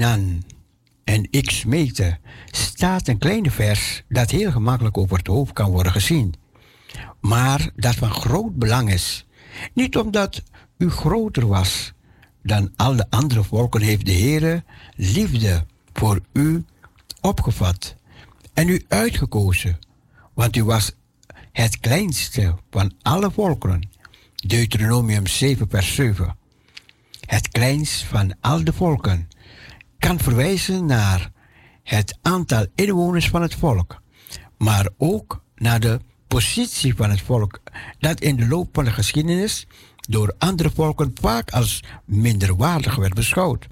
Aan 0.00 0.42
en 1.04 1.26
ik 1.30 1.50
smeekte, 1.50 2.18
staat 2.50 3.08
een 3.08 3.18
kleine 3.18 3.50
vers 3.50 4.02
dat 4.08 4.30
heel 4.30 4.50
gemakkelijk 4.50 4.98
over 4.98 5.16
het 5.16 5.26
hoofd 5.26 5.52
kan 5.52 5.70
worden 5.70 5.92
gezien, 5.92 6.34
maar 7.20 7.70
dat 7.76 7.94
van 7.94 8.10
groot 8.10 8.54
belang 8.54 8.92
is. 8.92 9.26
Niet 9.72 9.96
omdat 9.96 10.42
u 10.78 10.90
groter 10.90 11.46
was 11.46 11.92
dan 12.42 12.72
al 12.76 12.96
de 12.96 13.10
andere 13.10 13.44
volken, 13.44 13.80
heeft 13.80 14.06
de 14.06 14.12
Heere 14.12 14.64
liefde 14.96 15.66
voor 15.92 16.20
u 16.32 16.64
opgevat 17.20 17.96
en 18.54 18.68
u 18.68 18.84
uitgekozen, 18.88 19.78
want 20.34 20.56
u 20.56 20.64
was 20.64 20.92
het 21.54 21.80
kleinste 21.80 22.54
van 22.70 22.92
alle 23.02 23.30
volkeren. 23.30 23.88
Deuteronomium 24.34 25.26
7, 25.26 25.68
vers 25.70 25.94
7. 25.94 26.36
Het 27.26 27.48
kleinst 27.48 28.04
van 28.04 28.34
al 28.40 28.64
de 28.64 28.72
volken 28.72 29.28
kan 29.98 30.18
verwijzen 30.18 30.86
naar 30.86 31.30
het 31.82 32.18
aantal 32.22 32.66
inwoners 32.74 33.28
van 33.28 33.42
het 33.42 33.54
volk, 33.54 34.02
maar 34.58 34.88
ook 34.98 35.42
naar 35.56 35.80
de 35.80 36.00
positie 36.28 36.94
van 36.94 37.10
het 37.10 37.20
volk, 37.20 37.60
dat 37.98 38.20
in 38.20 38.36
de 38.36 38.48
loop 38.48 38.68
van 38.72 38.84
de 38.84 38.92
geschiedenis 38.92 39.66
door 40.08 40.34
andere 40.38 40.70
volken 40.70 41.12
vaak 41.20 41.50
als 41.50 41.82
minderwaardig 42.04 42.96
werd 42.96 43.14
beschouwd. 43.14 43.66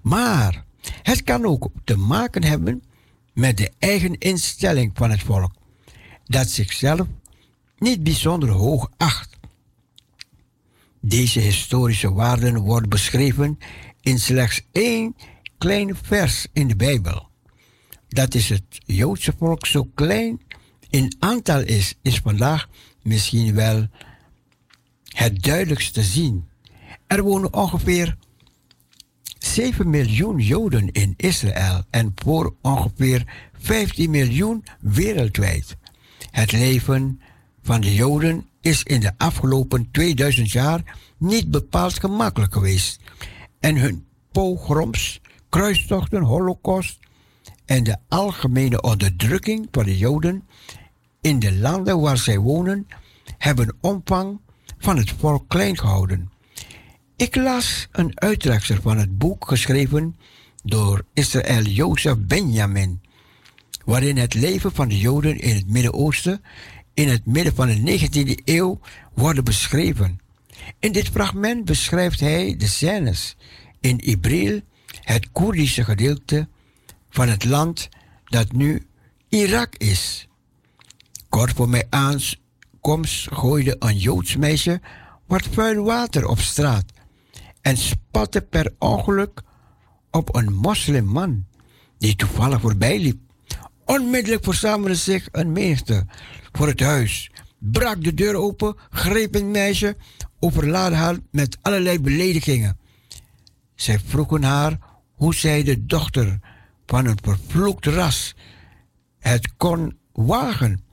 Maar 0.00 0.64
het 1.02 1.22
kan 1.22 1.44
ook 1.44 1.70
te 1.84 1.96
maken 1.96 2.44
hebben 2.44 2.82
met 3.32 3.56
de 3.56 3.70
eigen 3.78 4.18
instelling 4.18 4.90
van 4.94 5.10
het 5.10 5.22
volk, 5.22 5.52
dat 6.24 6.48
zichzelf 6.48 7.06
niet 7.80 8.02
bijzonder 8.02 8.48
hoog 8.48 8.90
acht. 8.96 9.38
Deze 11.00 11.40
historische 11.40 12.12
waarden 12.12 12.58
worden 12.58 12.88
beschreven 12.88 13.58
in 14.00 14.18
slechts 14.18 14.62
één 14.72 15.16
klein 15.58 15.96
vers 16.02 16.46
in 16.52 16.68
de 16.68 16.76
Bijbel. 16.76 17.28
Dat 18.08 18.34
is 18.34 18.48
het 18.48 18.64
Joodse 18.84 19.32
volk 19.38 19.66
zo 19.66 19.84
klein 19.94 20.40
in 20.90 21.16
aantal 21.18 21.60
is, 21.60 21.94
is 22.02 22.18
vandaag 22.18 22.68
misschien 23.02 23.54
wel 23.54 23.88
het 25.08 25.42
duidelijkst 25.42 25.94
te 25.94 26.02
zien. 26.02 26.48
Er 27.06 27.22
wonen 27.22 27.54
ongeveer 27.54 28.16
7 29.38 29.90
miljoen 29.90 30.38
Joden 30.38 30.92
in 30.92 31.14
Israël 31.16 31.82
en 31.90 32.12
voor 32.14 32.54
ongeveer 32.62 33.50
15 33.58 34.10
miljoen 34.10 34.64
wereldwijd. 34.80 35.76
Het 36.30 36.52
leven 36.52 37.20
van 37.62 37.80
de 37.80 37.94
Joden 37.94 38.48
is 38.60 38.82
in 38.82 39.00
de 39.00 39.12
afgelopen 39.16 39.88
2000 39.90 40.50
jaar 40.50 40.98
niet 41.18 41.50
bepaald 41.50 42.00
gemakkelijk 42.00 42.52
geweest. 42.52 43.00
En 43.60 43.76
hun 43.76 44.06
pogroms, 44.32 45.20
kruistochten, 45.48 46.22
holocaust 46.22 46.98
en 47.64 47.84
de 47.84 47.96
algemene 48.08 48.82
onderdrukking 48.82 49.68
van 49.70 49.84
de 49.84 49.98
Joden 49.98 50.48
in 51.20 51.38
de 51.38 51.58
landen 51.58 52.00
waar 52.00 52.18
zij 52.18 52.38
wonen, 52.38 52.86
hebben 53.38 53.76
omvang 53.80 54.40
van 54.78 54.96
het 54.96 55.10
volk 55.10 55.48
klein 55.48 55.78
gehouden. 55.78 56.30
Ik 57.16 57.36
las 57.36 57.88
een 57.92 58.20
uittreksel 58.20 58.76
van 58.82 58.98
het 58.98 59.18
boek 59.18 59.48
geschreven 59.48 60.16
door 60.62 61.04
Israël 61.14 61.62
Jozef 61.62 62.16
Benjamin, 62.18 63.00
waarin 63.84 64.16
het 64.16 64.34
leven 64.34 64.72
van 64.72 64.88
de 64.88 64.98
Joden 64.98 65.38
in 65.38 65.54
het 65.54 65.68
Midden-Oosten 65.68 66.42
in 67.00 67.08
het 67.08 67.26
midden 67.26 67.54
van 67.54 67.66
de 67.66 67.98
19e 67.98 68.44
eeuw 68.44 68.80
wordt 69.14 69.44
beschreven. 69.44 70.20
In 70.78 70.92
dit 70.92 71.08
fragment 71.08 71.64
beschrijft 71.64 72.20
hij 72.20 72.56
de 72.56 72.66
scènes 72.66 73.36
in 73.80 73.98
Ibril, 73.98 74.60
het 75.00 75.32
Koerdische 75.32 75.84
gedeelte 75.84 76.48
van 77.10 77.28
het 77.28 77.44
land 77.44 77.88
dat 78.24 78.52
nu 78.52 78.86
Irak 79.28 79.74
is. 79.76 80.28
Kort 81.28 81.52
voor 81.52 81.68
mijn 81.68 81.86
aankomst 81.90 83.28
gooide 83.32 83.76
een 83.78 83.98
Joods 83.98 84.36
meisje 84.36 84.80
wat 85.26 85.48
vuil 85.50 85.84
water 85.84 86.26
op 86.26 86.38
straat 86.38 86.84
en 87.60 87.76
spatte 87.76 88.40
per 88.40 88.74
ongeluk 88.78 89.42
op 90.10 90.34
een 90.34 90.52
moslimman 90.52 91.46
die 91.98 92.16
toevallig 92.16 92.60
voorbij 92.60 92.98
liep. 92.98 93.18
Onmiddellijk 93.84 94.44
verzamelde 94.44 94.94
zich 94.94 95.28
een 95.32 95.52
menigte 95.52 96.06
voor 96.52 96.66
het 96.66 96.80
huis, 96.80 97.30
brak 97.58 98.04
de 98.04 98.14
deur 98.14 98.34
open, 98.34 98.76
greep 98.90 99.34
een 99.34 99.50
meisje, 99.50 99.96
overlaadde 100.38 100.96
haar 100.96 101.16
met 101.30 101.58
allerlei 101.62 102.00
beledigingen. 102.00 102.78
Zij 103.74 103.98
vroegen 103.98 104.42
haar 104.42 104.78
hoe 105.14 105.34
zij 105.34 105.62
de 105.62 105.86
dochter 105.86 106.38
van 106.86 107.06
een 107.06 107.18
vervloekt 107.22 107.86
ras 107.86 108.34
het 109.18 109.56
kon 109.56 109.98
wagen 110.12 110.84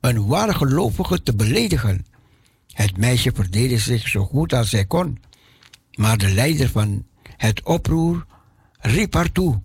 een 0.00 0.26
ware 0.26 0.54
gelovige 0.54 1.22
te 1.22 1.34
beledigen. 1.34 2.06
Het 2.72 2.96
meisje 2.96 3.30
verdedigde 3.34 3.78
zich 3.92 4.08
zo 4.08 4.24
goed 4.24 4.52
als 4.52 4.70
zij 4.70 4.84
kon, 4.84 5.18
maar 5.94 6.18
de 6.18 6.30
leider 6.30 6.68
van 6.68 7.06
het 7.36 7.62
oproer 7.62 8.26
riep 8.78 9.14
haar 9.14 9.32
toe: 9.32 9.62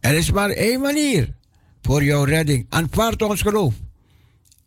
Er 0.00 0.14
is 0.14 0.30
maar 0.30 0.50
één 0.50 0.80
manier 0.80 1.34
voor 1.82 2.04
jouw 2.04 2.24
redding. 2.24 2.66
Aanvaard 2.68 3.22
ons 3.22 3.42
geloof. 3.42 3.74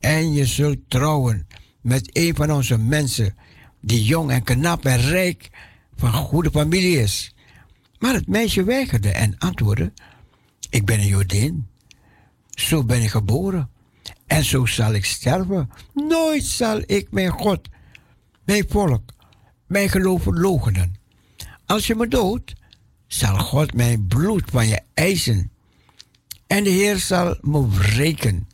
En 0.03 0.33
je 0.33 0.45
zult 0.45 0.77
trouwen 0.87 1.47
met 1.81 2.09
een 2.17 2.35
van 2.35 2.51
onze 2.51 2.77
mensen 2.77 3.35
die 3.81 4.03
jong 4.03 4.31
en 4.31 4.43
knap 4.43 4.85
en 4.85 5.01
rijk 5.01 5.49
van 5.95 6.13
goede 6.13 6.51
familie 6.51 6.97
is. 6.97 7.35
Maar 7.99 8.13
het 8.13 8.27
meisje 8.27 8.63
weigerde 8.63 9.09
en 9.09 9.37
antwoordde: 9.37 9.93
Ik 10.69 10.85
ben 10.85 10.99
een 10.99 11.07
Jodin. 11.07 11.67
Zo 12.49 12.83
ben 12.83 13.01
ik 13.01 13.09
geboren. 13.09 13.69
En 14.27 14.43
zo 14.43 14.65
zal 14.65 14.93
ik 14.93 15.05
sterven. 15.05 15.69
Nooit 15.93 16.43
zal 16.43 16.81
ik 16.85 17.07
mijn 17.11 17.29
God, 17.29 17.69
mijn 18.45 18.65
volk, 18.69 19.13
mijn 19.67 19.89
geloof 19.89 20.25
logenen. 20.25 20.95
Als 21.65 21.87
je 21.87 21.95
me 21.95 22.07
doodt, 22.07 22.53
zal 23.07 23.37
God 23.37 23.73
mijn 23.73 24.07
bloed 24.07 24.43
van 24.51 24.67
je 24.67 24.81
eisen. 24.93 25.51
En 26.47 26.63
de 26.63 26.69
Heer 26.69 26.97
zal 26.97 27.37
me 27.41 27.69
wreken. 27.69 28.47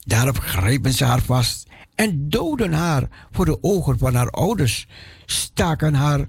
Daarop 0.00 0.38
grepen 0.38 0.92
ze 0.92 1.04
haar 1.04 1.22
vast 1.22 1.68
en 1.94 2.28
doden 2.28 2.72
haar 2.72 3.08
voor 3.30 3.44
de 3.44 3.62
ogen 3.62 3.98
van 3.98 4.14
haar 4.14 4.30
ouders, 4.30 4.86
staken 5.26 5.94
haar 5.94 6.28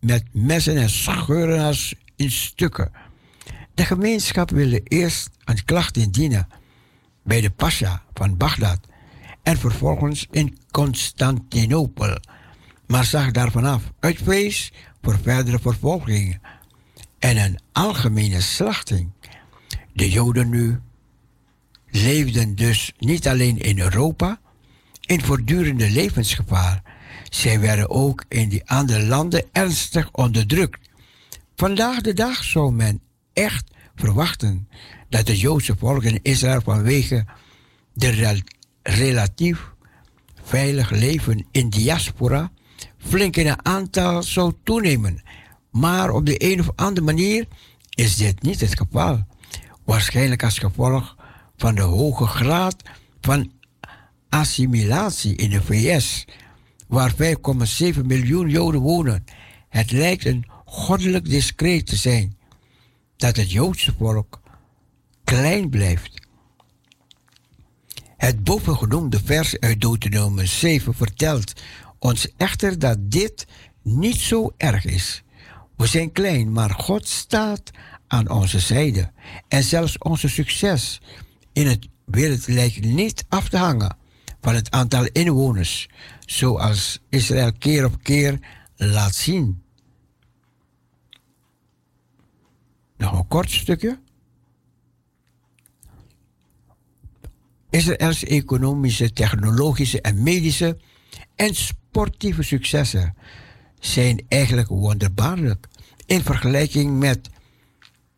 met 0.00 0.24
messen 0.32 0.76
en 0.76 0.90
scheuren 0.90 1.60
haar 1.60 1.92
in 2.16 2.30
stukken. 2.30 2.90
De 3.74 3.84
gemeenschap 3.84 4.50
wilde 4.50 4.80
eerst 4.82 5.30
een 5.44 5.64
klacht 5.64 5.96
indienen 5.96 6.48
bij 7.24 7.40
de 7.40 7.50
pasha 7.50 8.02
van 8.14 8.36
Bagdad 8.36 8.80
en 9.42 9.58
vervolgens 9.58 10.26
in 10.30 10.58
Constantinopel, 10.70 12.16
maar 12.86 13.04
zag 13.04 13.30
daarvan 13.30 13.64
af 13.64 13.82
uit 14.00 14.18
vrees 14.22 14.72
voor 15.02 15.18
verdere 15.22 15.58
vervolging 15.58 16.40
en 17.18 17.36
een 17.36 17.58
algemene 17.72 18.40
slachting. 18.40 19.10
De 19.92 20.10
Joden 20.10 20.48
nu 20.48 20.80
leefden 21.92 22.54
dus 22.54 22.92
niet 22.98 23.28
alleen 23.28 23.58
in 23.58 23.78
Europa 23.78 24.40
in 25.00 25.22
voortdurende 25.22 25.90
levensgevaar, 25.90 26.82
zij 27.30 27.60
werden 27.60 27.90
ook 27.90 28.24
in 28.28 28.48
die 28.48 28.68
andere 28.68 29.06
landen 29.06 29.44
ernstig 29.52 30.08
onderdrukt. 30.12 30.88
Vandaag 31.56 32.00
de 32.00 32.12
dag 32.12 32.44
zou 32.44 32.72
men 32.72 33.00
echt 33.32 33.70
verwachten 33.94 34.68
dat 35.08 35.26
de 35.26 35.38
Joodse 35.38 35.76
volk 35.78 36.02
in 36.02 36.18
Israël 36.22 36.60
vanwege 36.60 37.24
de 37.94 38.08
rel 38.08 38.40
relatief 38.82 39.70
veilig 40.42 40.90
leven 40.90 41.46
in 41.50 41.68
diaspora 41.68 42.50
flink 42.98 43.36
in 43.36 43.46
een 43.46 43.66
aantal 43.66 44.22
zou 44.22 44.52
toenemen. 44.64 45.22
Maar 45.70 46.10
op 46.10 46.26
de 46.26 46.50
een 46.52 46.60
of 46.60 46.70
andere 46.74 47.06
manier 47.06 47.46
is 47.90 48.16
dit 48.16 48.42
niet 48.42 48.60
het 48.60 48.78
geval. 48.78 49.24
Waarschijnlijk 49.84 50.42
als 50.42 50.58
gevolg 50.58 51.16
van 51.56 51.74
de 51.74 51.80
hoge 51.80 52.26
graad 52.26 52.82
van 53.20 53.52
assimilatie 54.28 55.36
in 55.36 55.50
de 55.50 55.62
VS, 55.62 56.24
waar 56.88 57.12
5,7 57.12 57.18
miljoen 58.04 58.48
Joden 58.48 58.80
wonen. 58.80 59.24
Het 59.68 59.90
lijkt 59.90 60.24
een 60.24 60.46
goddelijk 60.64 61.24
discreet 61.24 61.86
te 61.86 61.96
zijn 61.96 62.36
dat 63.16 63.36
het 63.36 63.50
Joodse 63.50 63.94
volk 63.98 64.40
klein 65.24 65.70
blijft. 65.70 66.26
Het 68.16 68.44
bovengenoemde 68.44 69.20
vers 69.24 69.60
uit 69.60 69.80
Deuteronomium 69.80 70.46
7 70.46 70.94
vertelt 70.94 71.52
ons 71.98 72.28
echter 72.36 72.78
dat 72.78 72.96
dit 73.00 73.46
niet 73.82 74.16
zo 74.16 74.52
erg 74.56 74.84
is. 74.84 75.22
We 75.76 75.86
zijn 75.86 76.12
klein, 76.12 76.52
maar 76.52 76.70
God 76.70 77.08
staat 77.08 77.70
aan 78.06 78.30
onze 78.30 78.58
zijde. 78.58 79.10
En 79.48 79.62
zelfs 79.62 79.98
onze 79.98 80.28
succes 80.28 81.00
in 81.52 81.66
het 81.66 81.88
wereld 82.04 82.46
lijkt 82.46 82.84
niet 82.84 83.24
af 83.28 83.48
te 83.48 83.56
hangen 83.56 83.96
van 84.40 84.54
het 84.54 84.70
aantal 84.70 85.06
inwoners, 85.06 85.88
zoals 86.26 87.00
Israël 87.08 87.52
keer 87.58 87.84
op 87.84 88.02
keer 88.02 88.38
laat 88.76 89.14
zien. 89.14 89.62
Nog 92.96 93.12
een 93.12 93.28
kort 93.28 93.50
stukje. 93.50 93.98
Israëls 97.70 98.24
economische, 98.24 99.12
technologische 99.12 100.00
en 100.00 100.22
medische 100.22 100.78
en 101.34 101.54
sportieve 101.54 102.42
successen 102.42 103.14
zijn 103.78 104.24
eigenlijk 104.28 104.68
wonderbaarlijk 104.68 105.68
in 106.06 106.22
vergelijking 106.22 106.98
met 106.98 107.30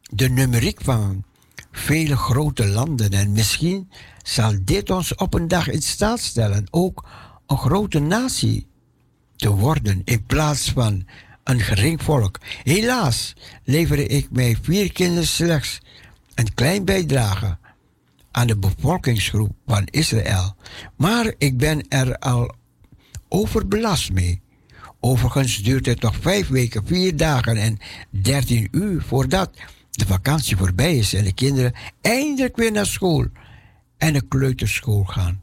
de 0.01 0.29
numeriek 0.29 0.81
van 0.81 1.25
vele 1.75 2.17
grote 2.17 2.67
landen. 2.67 3.11
En 3.11 3.33
misschien 3.33 3.91
zal 4.23 4.55
dit 4.63 4.91
ons 4.91 5.15
op 5.15 5.35
een 5.35 5.49
dag 5.49 5.69
in 5.69 5.83
staat 5.83 6.21
stellen 6.21 6.67
ook 6.71 7.05
een 7.47 7.59
grote 7.59 7.99
natie 7.99 8.67
te 9.37 9.51
worden 9.51 10.03
in 10.05 10.25
plaats 10.25 10.71
van 10.73 11.07
een 11.45 11.61
gering 11.61 12.03
volk. 12.03 12.39
Helaas 12.63 13.35
leverde 13.65 14.07
ik 14.07 14.31
mijn 14.31 14.59
vier 14.63 14.93
kinderen 14.93 15.27
slechts 15.27 15.81
een 16.35 16.55
klein 16.55 16.85
bijdrage 16.85 17.59
aan 18.31 18.47
de 18.47 18.57
bevolkingsgroep 18.57 19.53
van 19.67 19.87
Israël. 19.91 20.57
Maar 20.97 21.35
ik 21.39 21.59
ben 21.59 21.89
er 21.89 22.19
al 22.19 22.55
overbelast 23.29 24.13
mee. 24.13 24.43
Overigens 25.01 25.63
duurt 25.63 25.87
het 25.87 26.01
nog 26.01 26.17
vijf 26.21 26.49
weken, 26.49 26.87
vier 26.87 27.17
dagen 27.17 27.57
en 27.57 27.79
dertien 28.11 28.69
uur 28.71 29.03
voordat 29.03 29.51
de 29.97 30.07
vakantie 30.07 30.57
voorbij 30.57 30.97
is 30.97 31.15
en 31.15 31.25
de 31.25 31.33
kinderen 31.33 31.75
eindelijk 32.01 32.57
weer 32.57 32.73
naar 32.73 32.87
school 32.87 33.27
en 33.99 34.13
de 34.13 34.29
kleuterschool 34.29 35.05
gaan. 35.05 35.43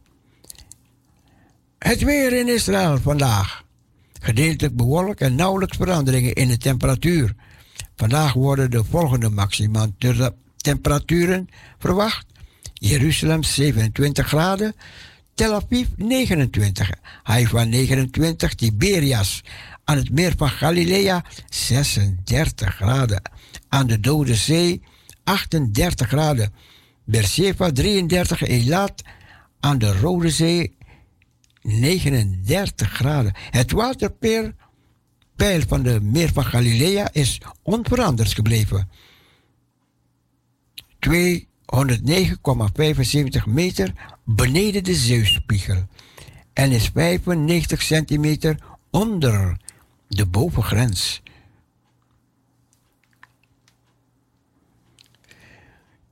Het 1.78 2.02
weer 2.02 2.34
in 2.34 2.48
Israël 2.48 2.98
vandaag. 2.98 3.64
Gedeeltelijk 4.22 4.76
bewolkt 4.76 5.22
en 5.22 5.36
nauwelijks 5.36 5.78
veranderingen 5.78 6.34
in 6.34 6.48
de 6.48 6.57
temperatuur. 6.57 7.36
Vandaag 7.95 8.34
worden 8.34 8.72
de 8.72 8.84
volgende 8.84 9.30
maximum 9.30 9.95
temperaturen 10.57 11.49
verwacht. 11.80 12.26
Jeruzalem 12.73 13.44
27 13.44 14.28
graden, 14.28 14.76
Tel 15.34 15.53
Aviv 15.53 15.88
29, 15.95 16.91
Haifa 17.23 17.64
29, 17.64 18.53
Tiberias 18.53 19.41
aan 19.84 19.98
het 19.98 20.11
meer 20.11 20.34
van 20.38 20.49
Galilea 20.49 21.23
36 21.49 22.76
graden, 22.76 23.22
aan 23.72 23.88
de 23.88 23.99
Dode 23.99 24.35
Zee 24.35 24.81
38 25.23 26.07
graden, 26.07 26.53
Beersheba 27.03 27.72
33, 27.72 28.41
Elat 28.41 29.03
aan 29.60 29.77
de 29.77 29.98
Rode 29.99 30.30
Zee 30.30 30.77
39 31.61 32.89
graden. 32.91 33.34
Het 33.49 33.72
waterpeil 33.72 34.52
peil 35.35 35.61
van 35.68 35.84
de 35.84 36.02
meer 36.02 36.31
van 36.34 36.45
Galilea 36.45 37.10
is 37.11 37.41
onveranderd 37.64 38.34
gebleven. 38.34 38.89
209,75 40.99 41.10
meter 43.45 43.93
beneden 44.26 44.84
de 44.84 44.95
zeespiegel 44.95 45.88
en 46.53 46.72
is 46.72 46.89
95 46.93 47.81
centimeter 47.81 48.57
onder 48.89 49.57
de 50.07 50.26
bovengrens. 50.26 51.22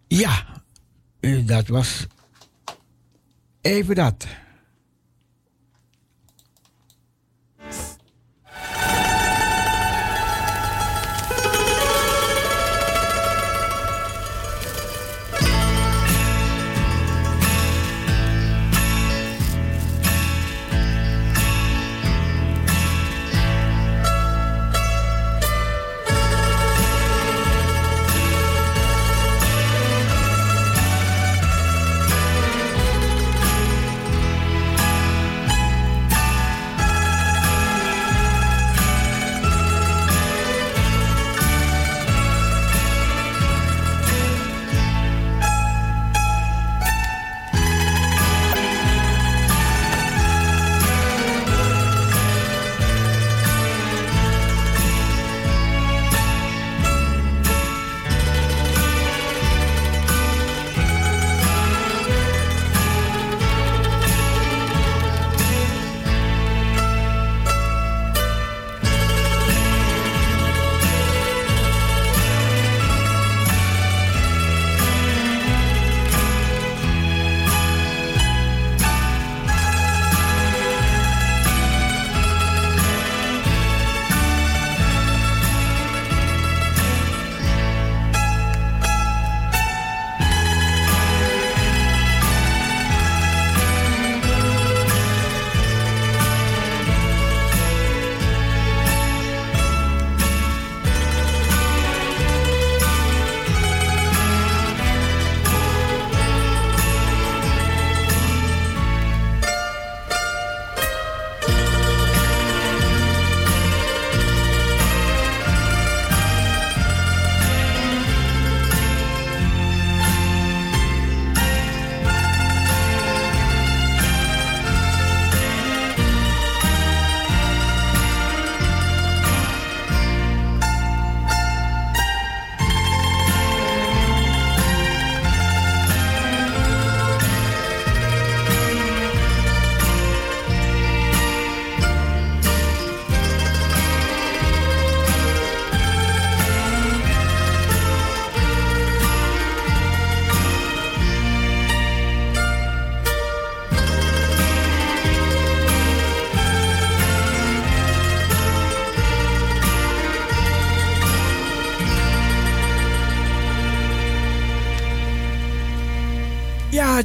Ja, 0.09 0.45
dat 1.45 1.67
was 1.67 2.07
even 3.61 3.95
dat. 3.95 4.27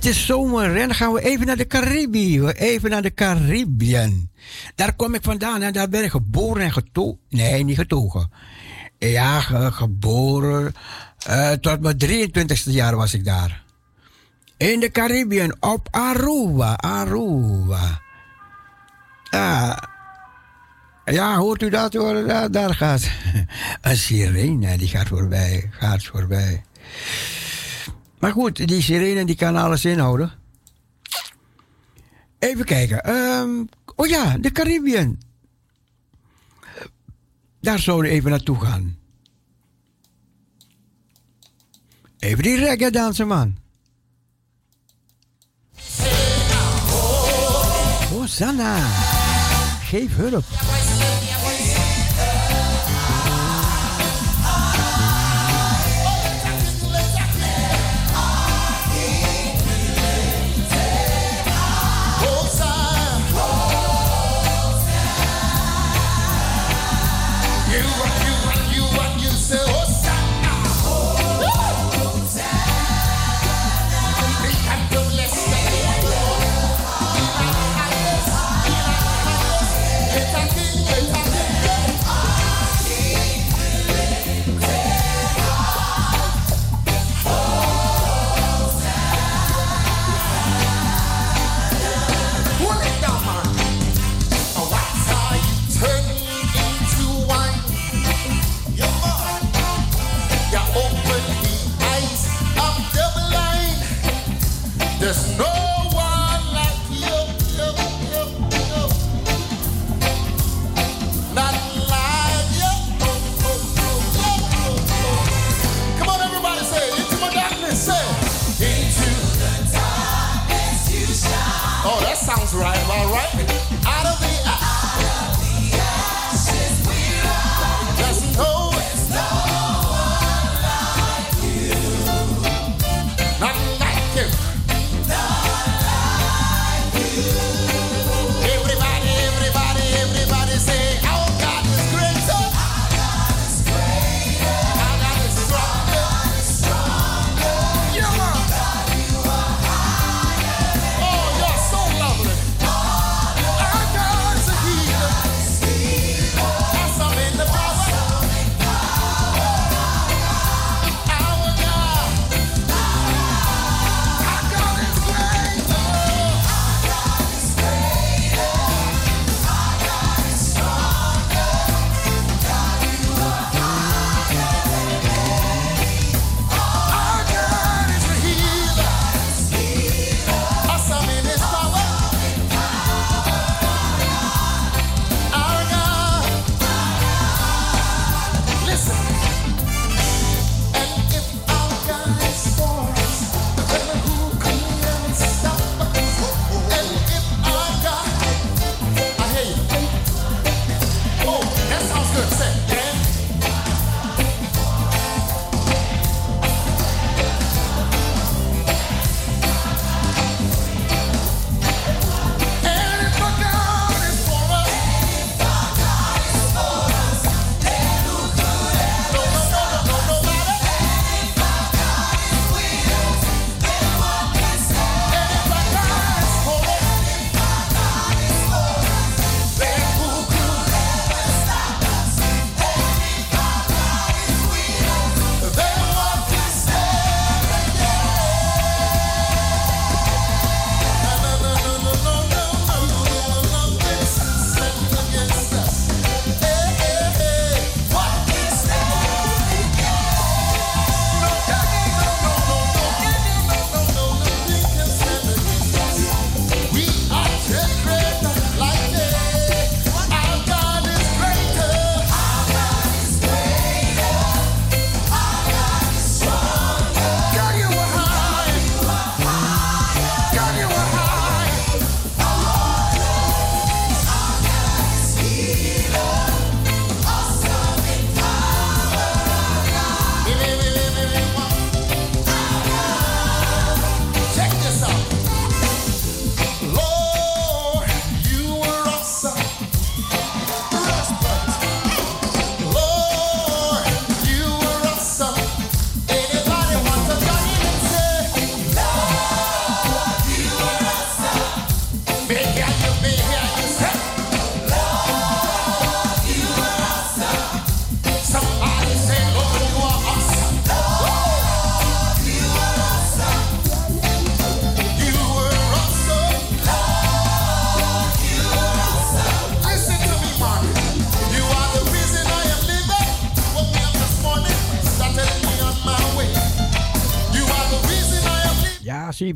Het 0.05 0.15
is 0.15 0.27
zomer 0.27 0.77
en 0.77 0.87
dan 0.89 0.95
gaan 0.97 1.13
we 1.13 1.21
even 1.23 1.47
naar 1.47 1.57
de 1.57 1.67
Caribië. 1.67 2.47
Even 2.47 2.91
naar 2.91 3.03
de 3.03 3.15
Caribbean. 3.15 4.29
Daar 4.75 4.95
kom 4.95 5.15
ik 5.15 5.23
vandaan 5.23 5.63
en 5.63 5.73
daar 5.73 5.89
ben 5.89 6.05
ik 6.05 6.11
geboren 6.11 6.63
en 6.63 6.73
getogen. 6.73 7.19
Nee, 7.29 7.65
niet 7.65 7.77
getogen. 7.79 8.31
Ja, 8.99 9.41
ge- 9.41 9.73
geboren. 9.73 10.75
eh, 11.27 11.51
tot 11.53 11.81
mijn 11.81 11.97
23ste 11.97 12.71
jaar 12.71 12.97
was 12.97 13.15
ik 13.15 13.25
daar. 13.25 13.63
In 14.57 14.81
de 14.81 14.91
Caribbean, 14.91 15.57
op 15.61 15.89
Aruba, 15.91 16.75
Aruba. 16.75 18.01
Ja, 19.31 19.89
ja 21.05 21.37
hoort 21.37 21.63
u 21.63 21.71
dat 21.71 21.93
hoor? 21.95 22.27
Daar, 22.27 22.51
daar 22.51 22.75
gaat 22.75 23.11
een 23.81 23.97
sirene, 23.97 24.77
die 24.79 24.89
gaat 24.89 25.09
voorbij, 25.09 25.69
gaat 25.71 26.05
voorbij. 26.05 26.65
Maar 28.25 28.33
goed, 28.33 28.69
die 28.69 28.83
sirene 28.83 29.25
die 29.25 29.37
kan 29.37 29.57
alles 29.57 29.85
inhouden. 29.85 30.33
Even 32.39 32.65
kijken. 32.65 33.05
ehm, 33.05 33.65
oh 33.97 34.07
ja, 34.07 34.39
de 34.39 34.53
Caribbean. 34.53 35.19
Daar 37.61 37.79
zouden 37.79 38.11
we 38.11 38.17
even 38.17 38.31
naartoe 38.31 38.61
gaan. 38.61 38.99
Even 42.19 42.43
die 42.43 42.57
reggae 42.57 42.91
dansen, 42.91 43.27
man. 43.27 43.57
Hosanna. 48.11 48.87
Geef 49.81 50.17
hulp. 50.17 50.45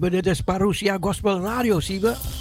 Siebe. 0.09 0.23
Dit 0.23 0.27
is 0.27 0.43
Parousia 0.43 0.97
Gospel 0.99 1.41
Radio, 1.41 1.81
Siebe. 1.81 2.17
You 2.17 2.38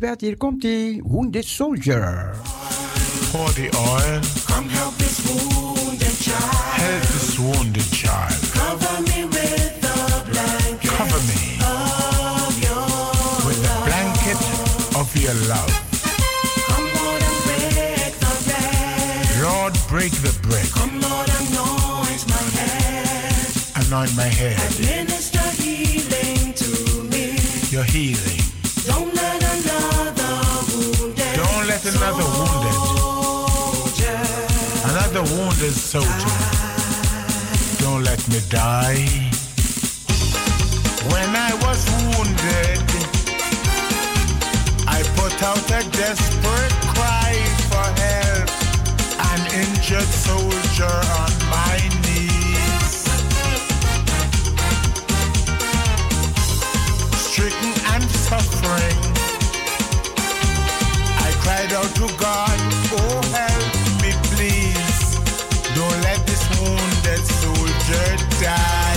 Lisbeth, 0.00 0.20
hier 0.20 0.36
komt. 0.36 0.64
Wounded 1.02 1.44
Soldier. 1.44 2.34
Pour 3.32 3.52
the 3.54 3.68
oil. 3.76 4.20
Come 4.46 4.68
help 4.68 4.96
this 4.96 5.18
wounded 5.26 6.18
child. 6.20 6.78
Help 6.78 7.02
this 7.02 7.38
wounded 7.38 7.90
child. 7.90 8.38
Cover 8.52 9.02
me 9.02 9.24
with 9.24 9.80
the 9.80 10.22
blanket. 10.30 10.90
Cover 10.90 11.20
me. 11.26 11.58
Of 11.58 12.58
your 12.62 12.78
love. 12.78 13.44
With 13.44 13.60
the 13.60 13.74
blanket 13.88 14.40
of 14.94 15.16
your 15.16 15.34
love. 15.48 15.72
Come 16.68 16.88
Lord 16.94 17.22
and 17.28 17.38
break 17.44 18.14
the 18.22 18.32
bread. 18.46 19.42
Lord, 19.42 19.74
break 19.88 20.12
the 20.22 20.32
bread. 20.46 20.70
Come 20.78 21.00
Lord, 21.00 21.28
anoint 21.40 22.22
my 22.28 22.44
head. 22.54 23.86
Anoint 23.86 24.14
my 24.14 24.30
head. 24.30 24.58
Administer 24.70 25.48
healing 25.58 26.54
to 26.54 27.02
me. 27.10 27.34
Your 27.70 27.82
healing. 27.84 28.37
another 31.94 32.24
wounded, 32.36 32.76
another 34.90 35.22
wounded 35.34 35.72
soldier. 35.72 36.34
Don't 37.78 38.02
let 38.04 38.20
me 38.28 38.40
die. 38.50 39.06
When 41.12 41.30
I 41.34 41.54
was 41.64 41.80
wounded, 41.96 42.84
I 44.86 45.02
put 45.16 45.42
out 45.42 45.64
a 45.70 45.82
desperate 45.96 46.76
cry 46.92 47.32
for 47.70 47.86
help. 48.04 48.50
An 49.32 49.40
injured 49.62 50.12
soldier 50.26 50.96
on 51.22 51.32
my 51.48 51.78
knees. 52.04 53.06
Stricken 57.16 57.72
and 57.94 58.04
suffering 58.10 59.07
out 61.78 61.94
to 61.94 62.06
God, 62.16 62.58
oh 62.92 63.20
help 63.30 64.02
me 64.02 64.10
please. 64.34 65.14
Don't 65.76 66.00
let 66.02 66.26
this 66.26 66.42
wounded 66.58 67.24
soldier 67.24 68.16
die. 68.40 68.87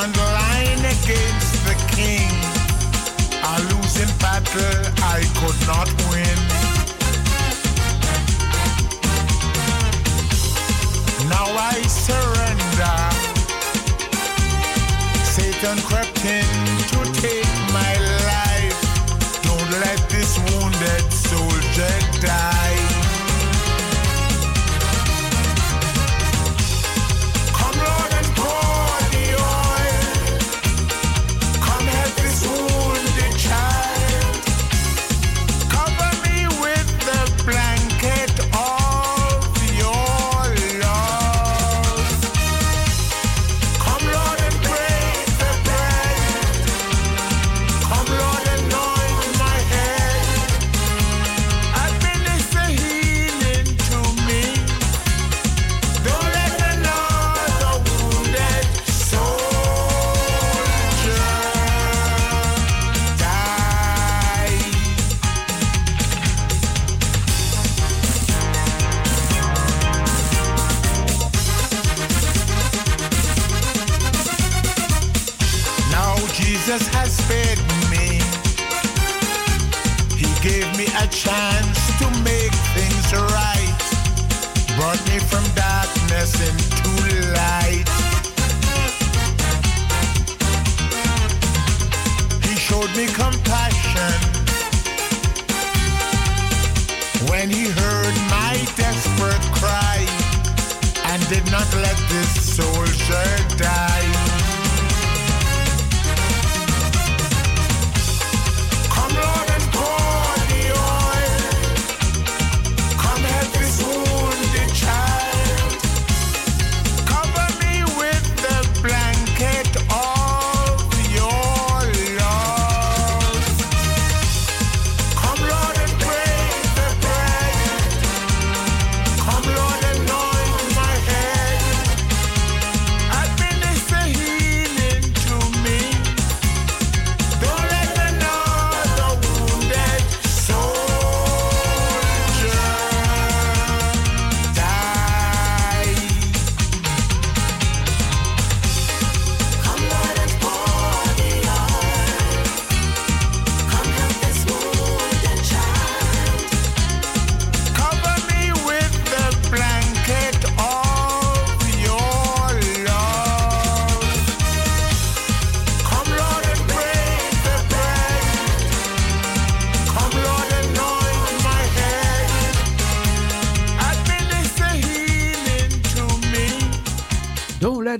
stand 0.00 0.16
line 0.16 0.78
against 0.78 1.64
the 1.66 1.74
king. 1.94 2.30
A 3.42 3.56
losing 3.70 4.12
battle 4.18 4.80
I 5.02 5.20
could 5.38 5.60
not 5.66 5.88
win. 6.08 6.40
Now 11.28 11.46
I 11.72 11.82
surrender. 11.86 12.98
Satan 15.24 15.78
crept 15.82 16.24
in 16.24 16.69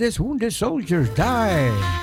this 0.01 0.18
wounded 0.18 0.51
soldiers 0.51 1.10
die. 1.10 1.99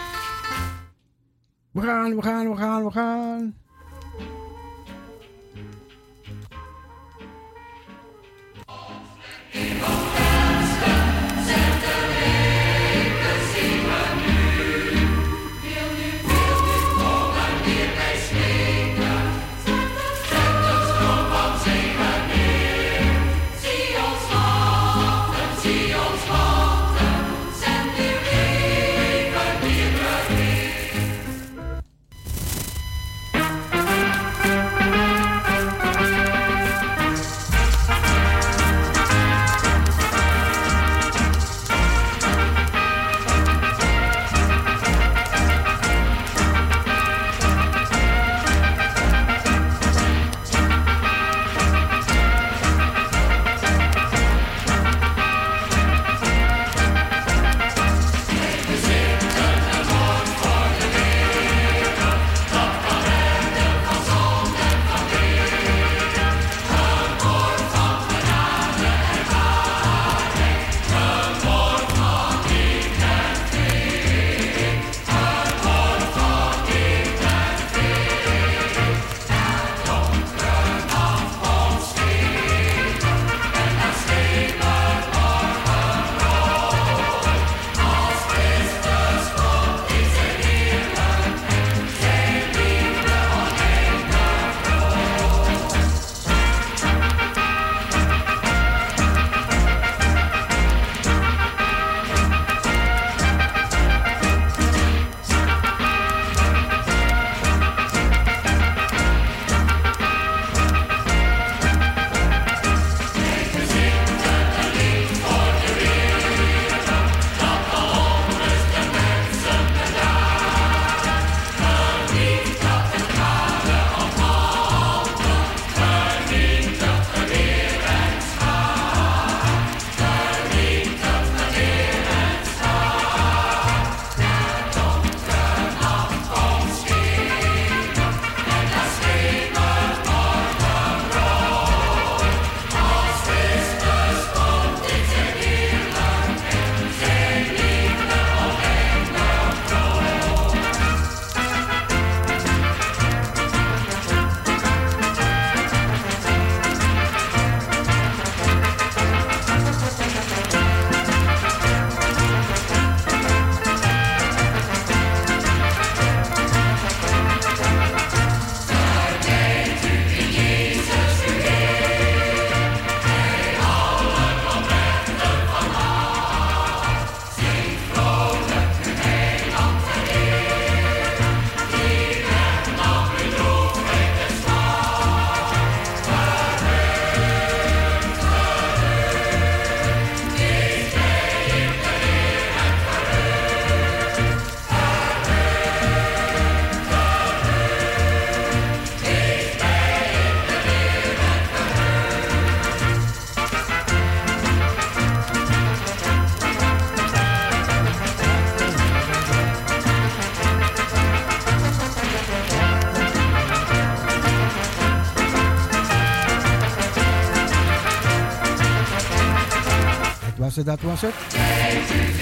Laatste, 220.58 220.64
dat 220.64 220.82
was 220.82 221.02
het. 221.02 222.17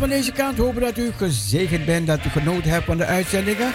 Van 0.00 0.08
deze 0.08 0.32
kant. 0.32 0.58
Hopen 0.58 0.80
dat 0.80 0.98
u 0.98 1.10
gezegend 1.16 1.84
bent, 1.84 2.06
dat 2.06 2.24
u 2.24 2.28
genoten 2.28 2.70
hebt 2.70 2.84
van 2.84 2.96
de 2.96 3.04
uitzendingen. 3.04 3.72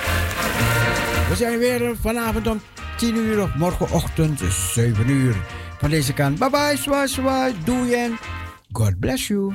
We 1.29 1.35
zijn 1.35 1.59
weer 1.59 1.95
vanavond 2.01 2.47
om 2.47 2.61
10 2.97 3.15
uur 3.15 3.41
of 3.41 3.55
morgenochtend 3.55 4.41
7 4.73 5.09
uur. 5.09 5.35
Van 5.79 5.89
deze 5.89 6.13
kant, 6.13 6.39
bye 6.39 6.49
bye, 6.49 6.77
zwaai, 6.77 7.07
zwaai, 7.07 7.53
doei 7.63 7.93
en 7.93 8.17
God 8.71 8.99
bless 8.99 9.27
you. 9.27 9.53